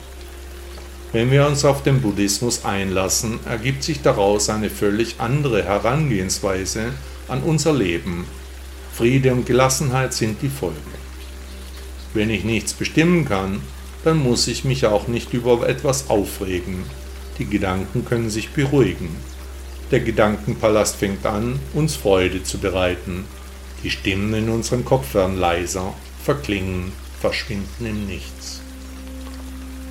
Wenn 1.13 1.31
wir 1.31 1.47
uns 1.47 1.63
auf 1.63 1.81
den 1.81 2.01
Buddhismus 2.01 2.65
einlassen, 2.65 3.39
ergibt 3.45 3.84
sich 3.84 4.01
daraus 4.01 4.49
eine 4.49 4.69
völlig 4.69 5.15
andere 5.19 5.63
Herangehensweise 5.63 6.91
an 7.27 7.41
unser 7.41 7.73
Leben. 7.73 8.25
Friede 8.93 9.31
und 9.31 9.45
Gelassenheit 9.45 10.13
sind 10.13 10.41
die 10.41 10.49
Folge. 10.49 10.75
Wenn 12.13 12.29
ich 12.29 12.43
nichts 12.43 12.73
bestimmen 12.73 13.25
kann, 13.25 13.62
dann 14.03 14.17
muss 14.17 14.47
ich 14.47 14.65
mich 14.65 14.86
auch 14.86 15.08
nicht 15.08 15.34
über 15.34 15.67
etwas 15.67 16.10
aufregen. 16.10 16.84
Die 17.39 17.45
Gedanken 17.45 18.05
können 18.05 18.29
sich 18.29 18.51
beruhigen. 18.51 19.10
Der 19.91 20.00
Gedankenpalast 20.00 20.95
fängt 20.95 21.26
an, 21.28 21.60
uns 21.74 21.95
Freude 21.95 22.41
zu 22.41 22.58
bereiten. 22.58 23.26
Die 23.84 23.91
Stimmen 23.91 24.34
in 24.34 24.50
unserem 24.50 24.84
Kopf 24.84 25.13
werden 25.13 25.39
leiser, 25.39 25.93
verklingen, 26.24 26.91
verschwinden 27.21 27.86
im 27.86 28.08
Nichts. 28.08 28.62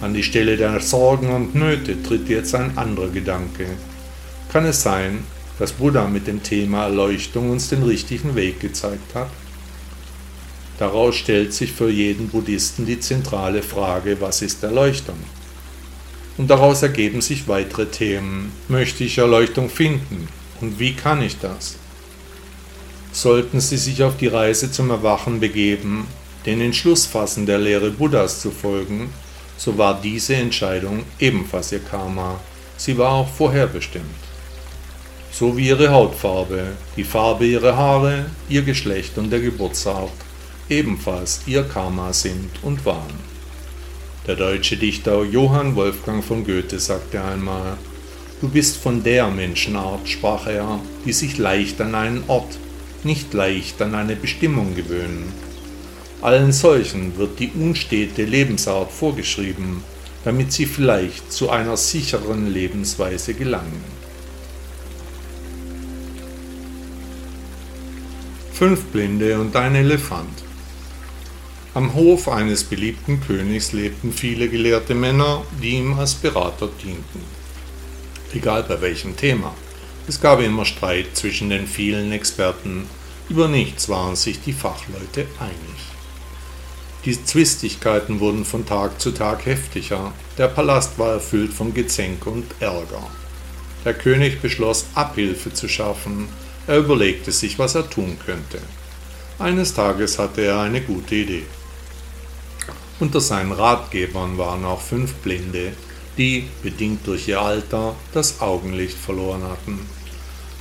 An 0.00 0.12
die 0.12 0.24
Stelle 0.24 0.56
der 0.56 0.80
Sorgen 0.80 1.30
und 1.30 1.54
Nöte 1.54 2.02
tritt 2.02 2.28
jetzt 2.28 2.56
ein 2.56 2.76
anderer 2.76 3.08
Gedanke. 3.08 3.66
Kann 4.52 4.64
es 4.64 4.82
sein, 4.82 5.20
dass 5.60 5.72
Buddha 5.72 6.08
mit 6.08 6.26
dem 6.26 6.42
Thema 6.42 6.84
Erleuchtung 6.84 7.50
uns 7.50 7.68
den 7.68 7.84
richtigen 7.84 8.34
Weg 8.34 8.58
gezeigt 8.58 9.14
hat? 9.14 9.30
Daraus 10.78 11.14
stellt 11.14 11.54
sich 11.54 11.72
für 11.72 11.88
jeden 11.88 12.28
Buddhisten 12.28 12.84
die 12.84 12.98
zentrale 12.98 13.62
Frage, 13.62 14.20
was 14.20 14.42
ist 14.42 14.64
Erleuchtung? 14.64 15.18
Und 16.36 16.48
daraus 16.48 16.82
ergeben 16.82 17.20
sich 17.20 17.46
weitere 17.48 17.86
Themen. 17.86 18.52
Möchte 18.68 19.04
ich 19.04 19.18
Erleuchtung 19.18 19.70
finden? 19.70 20.28
Und 20.60 20.78
wie 20.78 20.94
kann 20.94 21.22
ich 21.22 21.38
das? 21.38 21.76
Sollten 23.12 23.60
Sie 23.60 23.76
sich 23.76 24.02
auf 24.02 24.16
die 24.16 24.26
Reise 24.26 24.72
zum 24.72 24.90
Erwachen 24.90 25.38
begeben, 25.38 26.08
den 26.46 26.60
Entschlussfassen 26.60 27.46
der 27.46 27.58
Lehre 27.58 27.90
Buddhas 27.90 28.40
zu 28.40 28.50
folgen, 28.50 29.12
so 29.56 29.78
war 29.78 30.00
diese 30.00 30.34
Entscheidung 30.34 31.04
ebenfalls 31.20 31.70
Ihr 31.70 31.78
Karma. 31.78 32.40
Sie 32.76 32.98
war 32.98 33.12
auch 33.12 33.28
vorherbestimmt. 33.28 34.04
So 35.30 35.56
wie 35.56 35.68
Ihre 35.68 35.90
Hautfarbe, 35.90 36.72
die 36.96 37.04
Farbe 37.04 37.46
Ihrer 37.46 37.76
Haare, 37.76 38.26
Ihr 38.48 38.62
Geschlecht 38.62 39.16
und 39.16 39.30
der 39.30 39.40
Geburtsort 39.40 40.12
ebenfalls 40.68 41.42
Ihr 41.46 41.62
Karma 41.64 42.12
sind 42.12 42.50
und 42.62 42.84
waren. 42.84 43.33
Der 44.26 44.36
deutsche 44.36 44.78
Dichter 44.78 45.22
Johann 45.22 45.76
Wolfgang 45.76 46.24
von 46.24 46.46
Goethe 46.46 46.78
sagte 46.78 47.22
einmal, 47.22 47.76
Du 48.40 48.48
bist 48.48 48.78
von 48.78 49.02
der 49.02 49.28
Menschenart, 49.28 50.08
sprach 50.08 50.46
er, 50.46 50.80
die 51.04 51.12
sich 51.12 51.36
leicht 51.36 51.78
an 51.82 51.94
einen 51.94 52.24
Ort, 52.26 52.58
nicht 53.02 53.34
leicht 53.34 53.82
an 53.82 53.94
eine 53.94 54.16
Bestimmung 54.16 54.74
gewöhnen. 54.74 55.30
Allen 56.22 56.52
solchen 56.52 57.18
wird 57.18 57.38
die 57.38 57.50
unstete 57.50 58.24
Lebensart 58.24 58.90
vorgeschrieben, 58.90 59.82
damit 60.24 60.52
sie 60.52 60.64
vielleicht 60.64 61.30
zu 61.30 61.50
einer 61.50 61.76
sicheren 61.76 62.50
Lebensweise 62.50 63.34
gelangen. 63.34 63.84
Fünf 68.54 68.84
Blinde 68.84 69.38
und 69.38 69.54
ein 69.54 69.74
Elefant. 69.74 70.43
Am 71.74 71.92
Hof 71.94 72.28
eines 72.28 72.62
beliebten 72.62 73.20
Königs 73.20 73.72
lebten 73.72 74.12
viele 74.12 74.48
gelehrte 74.48 74.94
Männer, 74.94 75.42
die 75.60 75.70
ihm 75.70 75.98
als 75.98 76.14
Berater 76.14 76.68
dienten. 76.68 77.20
Egal 78.32 78.62
bei 78.62 78.80
welchem 78.80 79.16
Thema. 79.16 79.52
Es 80.06 80.20
gab 80.20 80.40
immer 80.40 80.64
Streit 80.64 81.06
zwischen 81.14 81.50
den 81.50 81.66
vielen 81.66 82.12
Experten, 82.12 82.86
über 83.28 83.48
nichts 83.48 83.88
waren 83.88 84.14
sich 84.14 84.40
die 84.40 84.52
Fachleute 84.52 85.26
einig. 85.40 85.80
Die 87.04 87.24
Zwistigkeiten 87.24 88.20
wurden 88.20 88.44
von 88.44 88.64
Tag 88.64 89.00
zu 89.00 89.10
Tag 89.10 89.44
heftiger, 89.44 90.12
der 90.38 90.46
Palast 90.46 90.96
war 91.00 91.14
erfüllt 91.14 91.52
von 91.52 91.74
Gezänk 91.74 92.24
und 92.26 92.44
Ärger. 92.60 93.02
Der 93.84 93.94
König 93.94 94.40
beschloss, 94.40 94.86
Abhilfe 94.94 95.52
zu 95.52 95.66
schaffen, 95.66 96.28
er 96.68 96.78
überlegte 96.78 97.32
sich, 97.32 97.58
was 97.58 97.74
er 97.74 97.90
tun 97.90 98.16
könnte. 98.24 98.60
Eines 99.40 99.74
Tages 99.74 100.20
hatte 100.20 100.42
er 100.42 100.60
eine 100.60 100.80
gute 100.80 101.16
Idee. 101.16 101.42
Unter 103.00 103.20
seinen 103.20 103.52
Ratgebern 103.52 104.38
waren 104.38 104.64
auch 104.64 104.80
fünf 104.80 105.14
Blinde, 105.14 105.72
die, 106.16 106.48
bedingt 106.62 107.06
durch 107.06 107.26
ihr 107.26 107.40
Alter, 107.40 107.96
das 108.12 108.40
Augenlicht 108.40 108.96
verloren 108.96 109.42
hatten. 109.42 109.80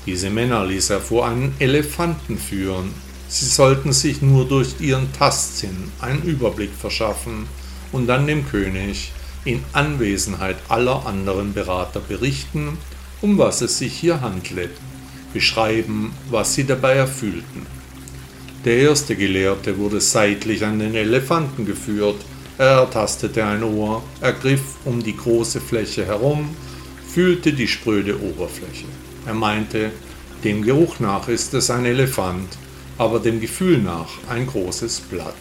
Diese 0.05 0.29
Männer 0.31 0.65
ließ 0.65 0.89
er 0.89 0.99
vor 0.99 1.27
einen 1.27 1.53
Elefanten 1.59 2.37
führen. 2.37 2.93
Sie 3.27 3.45
sollten 3.45 3.93
sich 3.93 4.21
nur 4.21 4.47
durch 4.47 4.79
ihren 4.79 5.13
Tastsinn 5.13 5.91
einen 6.01 6.23
Überblick 6.23 6.71
verschaffen 6.73 7.47
und 7.91 8.07
dann 8.07 8.25
dem 8.25 8.47
König 8.49 9.11
in 9.45 9.63
Anwesenheit 9.73 10.57
aller 10.69 11.05
anderen 11.05 11.53
Berater 11.53 11.99
berichten, 11.99 12.77
um 13.21 13.37
was 13.37 13.61
es 13.61 13.77
sich 13.77 13.93
hier 13.93 14.21
handle, 14.21 14.69
beschreiben, 15.33 16.13
was 16.29 16.55
sie 16.55 16.65
dabei 16.65 16.93
erfühlten. 16.93 17.65
Der 18.65 18.77
erste 18.77 19.17
Gelehrte 19.17 19.77
wurde 19.77 19.99
seitlich 19.99 20.63
an 20.63 20.79
den 20.79 20.95
Elefanten 20.95 21.65
geführt, 21.65 22.15
er 22.57 22.77
ertastete 22.77 23.43
ein 23.43 23.61
Ohr, 23.61 24.01
ergriff 24.21 24.61
um 24.85 25.03
die 25.03 25.17
große 25.17 25.59
Fläche 25.59 26.05
herum, 26.05 26.55
fühlte 27.05 27.51
die 27.51 27.67
spröde 27.67 28.17
Oberfläche. 28.21 28.85
Er 29.25 29.33
meinte, 29.33 29.91
dem 30.45 30.61
Geruch 30.61 31.01
nach 31.01 31.27
ist 31.27 31.53
es 31.53 31.69
ein 31.69 31.83
Elefant, 31.83 32.57
aber 32.97 33.19
dem 33.19 33.41
Gefühl 33.41 33.79
nach 33.79 34.07
ein 34.29 34.47
großes 34.47 35.01
Blatt. 35.11 35.35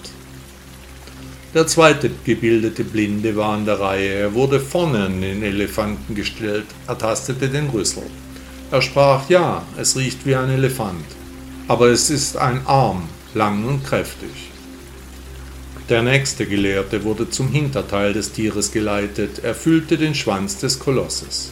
Der 1.55 1.69
zweite 1.69 2.11
gebildete 2.25 2.83
Blinde 2.83 3.37
war 3.37 3.53
an 3.53 3.67
der 3.67 3.79
Reihe. 3.79 4.15
Er 4.15 4.35
wurde 4.35 4.59
vorne 4.59 5.05
an 5.05 5.21
den 5.21 5.45
Elefanten 5.45 6.17
gestellt, 6.17 6.67
ertastete 6.89 7.49
den 7.49 7.69
Rüssel. 7.69 8.05
Er 8.73 8.83
sprach, 8.83 9.29
ja, 9.31 9.63
es 9.79 9.97
riecht 9.97 10.27
wie 10.27 10.35
ein 10.35 10.51
Elefant 10.51 11.05
aber 11.69 11.89
es 11.89 12.11
ist 12.11 12.37
ein 12.37 12.67
Arm, 12.67 13.09
lang 13.35 13.65
und 13.65 13.85
kräftig. 13.85 14.51
Der 15.89 16.03
nächste 16.03 16.47
Gelehrte 16.47 17.05
wurde 17.05 17.29
zum 17.29 17.49
Hinterteil 17.49 18.13
des 18.13 18.33
Tieres 18.33 18.73
geleitet, 18.73 19.41
er 19.43 19.55
fühlte 19.55 19.99
den 19.99 20.15
Schwanz 20.15 20.59
des 20.59 20.79
Kolosses. 20.79 21.51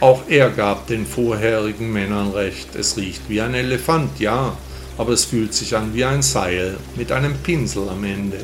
Auch 0.00 0.22
er 0.28 0.50
gab 0.50 0.86
den 0.86 1.06
vorherigen 1.06 1.92
Männern 1.92 2.30
recht, 2.30 2.74
es 2.76 2.96
riecht 2.96 3.22
wie 3.28 3.40
ein 3.40 3.54
Elefant, 3.54 4.20
ja, 4.20 4.56
aber 4.96 5.12
es 5.12 5.24
fühlt 5.24 5.54
sich 5.54 5.76
an 5.76 5.94
wie 5.94 6.04
ein 6.04 6.22
Seil 6.22 6.76
mit 6.96 7.12
einem 7.12 7.34
Pinsel 7.34 7.88
am 7.88 8.04
Ende. 8.04 8.38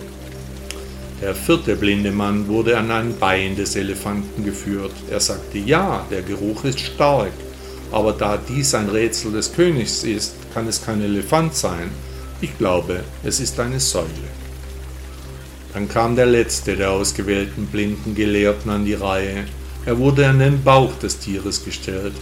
Der 1.21 1.35
vierte 1.35 1.77
blinde 1.77 2.13
Mann 2.13 2.49
wurde 2.49 2.77
an 2.77 2.91
ein 2.91 3.19
Bein 3.19 3.57
des 3.57 3.77
Elefanten 3.77 4.45
geführt. 4.45 4.93
Er 5.11 5.21
sagte, 5.21 5.59
ja, 5.59 6.05
der 6.11 6.23
Geruch 6.23 6.65
ist 6.65 6.81
stark, 6.81 7.33
aber 7.93 8.13
da 8.13 8.37
dies 8.37 8.75
ein 8.75 8.89
Rätsel 8.89 9.33
des 9.33 9.53
Königs 9.53 10.05
ist, 10.05 10.35
kann 10.55 10.69
es 10.69 10.85
kein 10.85 11.03
Elefant 11.03 11.55
sein. 11.55 11.91
Ich 12.41 12.57
glaube, 12.57 13.03
es 13.25 13.41
ist 13.41 13.59
eine 13.59 13.81
Säule. 13.81 14.09
Dann 15.73 15.89
kam 15.89 16.15
der 16.15 16.27
letzte 16.27 16.77
der 16.77 16.93
ausgewählten 16.93 17.67
blinden 17.67 18.15
Gelehrten 18.15 18.71
an 18.71 18.85
die 18.85 18.95
Reihe. 18.95 19.45
Er 19.85 19.99
wurde 19.99 20.29
an 20.29 20.39
den 20.39 20.63
Bauch 20.63 20.97
des 21.01 21.19
Tieres 21.19 21.65
gestellt. 21.65 22.15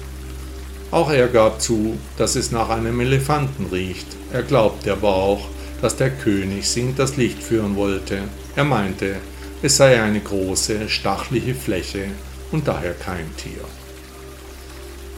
Auch 0.91 1.11
er 1.11 1.29
gab 1.29 1.61
zu, 1.61 1.99
dass 2.17 2.35
es 2.35 2.51
nach 2.51 2.71
einem 2.71 2.99
Elefanten 3.01 3.67
riecht. 3.71 4.07
Er 4.33 4.43
glaubte 4.43 4.93
aber 4.93 5.15
auch, 5.15 5.49
dass 5.83 5.97
der 5.97 6.11
König 6.11 6.67
sie 6.69 6.95
das 6.97 7.19
Licht 7.19 7.43
führen 7.43 7.77
wollte. 7.77 8.21
Er 8.57 8.65
meinte, 8.65 9.17
es 9.63 9.77
sei 9.77 10.03
eine 10.03 10.21
große, 10.21 10.89
stachliche 10.89 11.55
Fläche 11.55 12.07
und 12.51 12.67
daher 12.67 12.95
kein 12.95 13.37
Tier. 13.37 13.65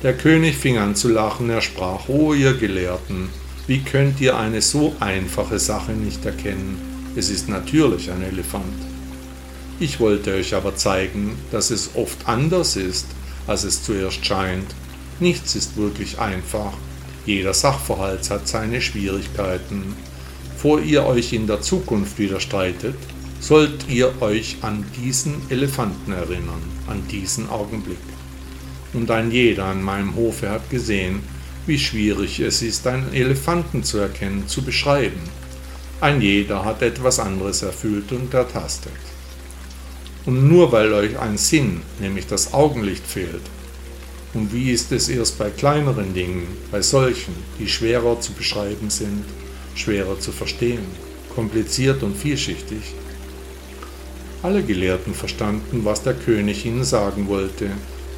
Der 0.04 0.12
König 0.12 0.58
fing 0.58 0.76
an 0.76 0.94
zu 0.94 1.08
lachen, 1.08 1.48
er 1.48 1.62
sprach, 1.62 2.10
O 2.10 2.34
ihr 2.34 2.52
Gelehrten, 2.52 3.30
wie 3.66 3.80
könnt 3.80 4.20
ihr 4.20 4.36
eine 4.36 4.60
so 4.60 4.94
einfache 5.00 5.58
Sache 5.58 5.92
nicht 5.92 6.26
erkennen? 6.26 6.76
Es 7.16 7.30
ist 7.30 7.48
natürlich 7.48 8.10
ein 8.10 8.22
Elefant. 8.22 8.76
Ich 9.80 10.00
wollte 10.00 10.34
euch 10.34 10.54
aber 10.54 10.76
zeigen, 10.76 11.38
dass 11.50 11.70
es 11.70 11.92
oft 11.94 12.28
anders 12.28 12.76
ist, 12.76 13.06
als 13.46 13.64
es 13.64 13.82
zuerst 13.82 14.26
scheint. 14.26 14.66
Nichts 15.20 15.54
ist 15.56 15.78
wirklich 15.78 16.18
einfach. 16.18 16.74
Jeder 17.24 17.54
Sachverhalt 17.54 18.28
hat 18.28 18.46
seine 18.46 18.82
Schwierigkeiten. 18.82 19.96
Vor 20.58 20.82
ihr 20.82 21.06
euch 21.06 21.32
in 21.32 21.46
der 21.46 21.62
Zukunft 21.62 22.18
wieder 22.18 22.40
streitet, 22.40 22.96
sollt 23.40 23.88
ihr 23.88 24.12
euch 24.20 24.58
an 24.60 24.84
diesen 25.02 25.36
Elefanten 25.48 26.12
erinnern, 26.12 26.62
an 26.88 27.08
diesen 27.08 27.48
Augenblick 27.48 27.96
und 28.94 29.10
ein 29.10 29.30
jeder 29.30 29.66
an 29.66 29.82
meinem 29.82 30.14
Hofe 30.14 30.50
hat 30.50 30.70
gesehen, 30.70 31.20
wie 31.66 31.78
schwierig 31.78 32.40
es 32.40 32.62
ist, 32.62 32.86
einen 32.86 33.12
Elefanten 33.12 33.82
zu 33.82 33.98
erkennen, 33.98 34.48
zu 34.48 34.62
beschreiben. 34.62 35.20
Ein 36.00 36.20
jeder 36.20 36.64
hat 36.64 36.82
etwas 36.82 37.18
anderes 37.18 37.62
erfüllt 37.62 38.12
und 38.12 38.32
ertastet. 38.34 38.92
Und 40.26 40.48
nur 40.48 40.72
weil 40.72 40.92
euch 40.92 41.18
ein 41.18 41.36
Sinn, 41.36 41.82
nämlich 42.00 42.26
das 42.26 42.52
Augenlicht, 42.54 43.06
fehlt, 43.06 43.42
und 44.34 44.52
wie 44.52 44.72
ist 44.72 44.90
es 44.90 45.08
erst 45.08 45.38
bei 45.38 45.48
kleineren 45.48 46.12
Dingen, 46.12 46.48
bei 46.72 46.82
solchen, 46.82 47.34
die 47.60 47.68
schwerer 47.68 48.20
zu 48.20 48.32
beschreiben 48.32 48.90
sind, 48.90 49.24
schwerer 49.76 50.18
zu 50.18 50.32
verstehen, 50.32 50.84
kompliziert 51.34 52.02
und 52.02 52.16
vielschichtig? 52.16 52.94
Alle 54.42 54.64
Gelehrten 54.64 55.14
verstanden, 55.14 55.84
was 55.84 56.02
der 56.02 56.14
König 56.14 56.66
ihnen 56.66 56.82
sagen 56.82 57.28
wollte, 57.28 57.70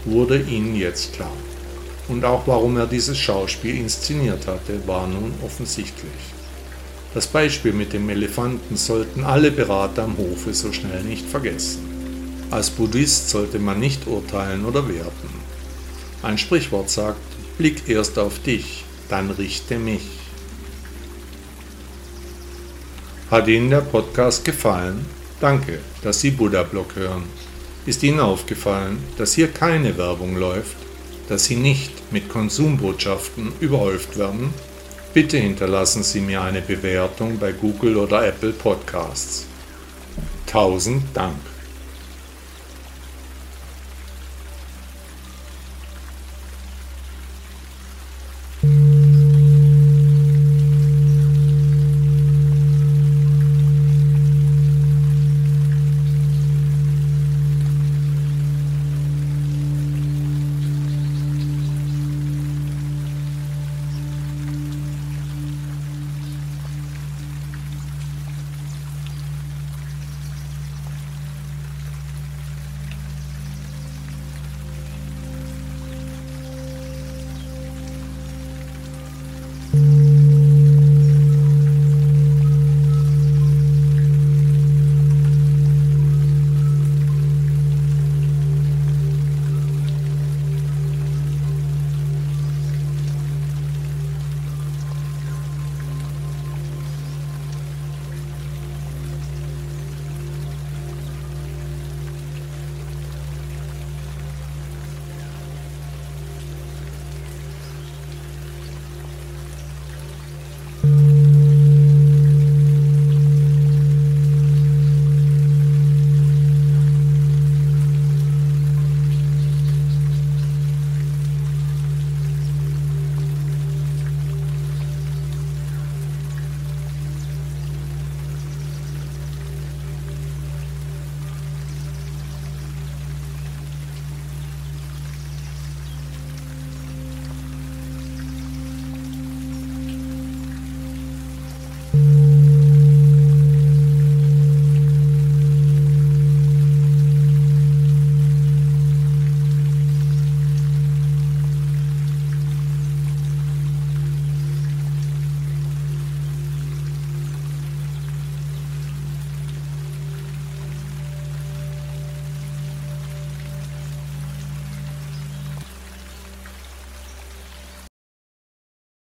wurde 0.07 0.40
ihnen 0.40 0.75
jetzt 0.75 1.12
klar. 1.12 1.37
Und 2.09 2.25
auch 2.25 2.47
warum 2.47 2.77
er 2.77 2.87
dieses 2.87 3.19
Schauspiel 3.19 3.77
inszeniert 3.77 4.47
hatte, 4.47 4.87
war 4.87 5.07
nun 5.07 5.35
offensichtlich. 5.45 6.12
Das 7.14 7.27
Beispiel 7.27 7.73
mit 7.73 7.92
dem 7.92 8.09
Elefanten 8.09 8.77
sollten 8.77 9.25
alle 9.25 9.51
Berater 9.51 10.05
am 10.05 10.16
Hofe 10.19 10.55
so 10.55 10.73
schnell 10.73 11.03
nicht 11.03 11.27
vergessen. 11.27 11.87
Als 12.51 12.71
Buddhist 12.71 13.31
sollte 13.31 13.59
man 13.59 13.81
nicht 13.81 14.07
urteilen 14.07 14.64
oder 14.64 14.88
werten. 14.88 15.29
Ein 16.23 16.38
Sprichwort 16.38 16.90
sagt, 16.90 17.19
blick 17.59 17.88
erst 17.88 18.19
auf 18.19 18.38
dich, 18.40 18.85
dann 19.09 19.31
richte 19.31 19.79
mich. 19.79 20.07
Hat 23.31 23.49
Ihnen 23.49 23.71
der 23.71 23.81
Podcast 23.81 24.45
gefallen? 24.45 25.05
Danke, 25.40 25.81
dass 26.03 26.21
Sie 26.21 26.31
Buddha 26.31 26.62
Blog 26.62 26.95
hören. 26.95 27.25
Ist 27.87 28.03
Ihnen 28.03 28.18
aufgefallen, 28.18 28.99
dass 29.16 29.35
hier 29.35 29.46
keine 29.46 29.96
Werbung 29.96 30.37
läuft, 30.37 30.77
dass 31.29 31.44
Sie 31.44 31.55
nicht 31.55 32.12
mit 32.12 32.29
Konsumbotschaften 32.29 33.53
überhäuft 33.61 34.18
werden? 34.18 34.53
Bitte 35.14 35.38
hinterlassen 35.38 36.03
Sie 36.03 36.20
mir 36.20 36.42
eine 36.42 36.62
Bewertung 36.62 37.38
bei 37.38 37.53
Google 37.53 37.96
oder 37.96 38.27
Apple 38.27 38.53
Podcasts. 38.53 39.46
Tausend 40.46 41.05
Dank. 41.14 41.38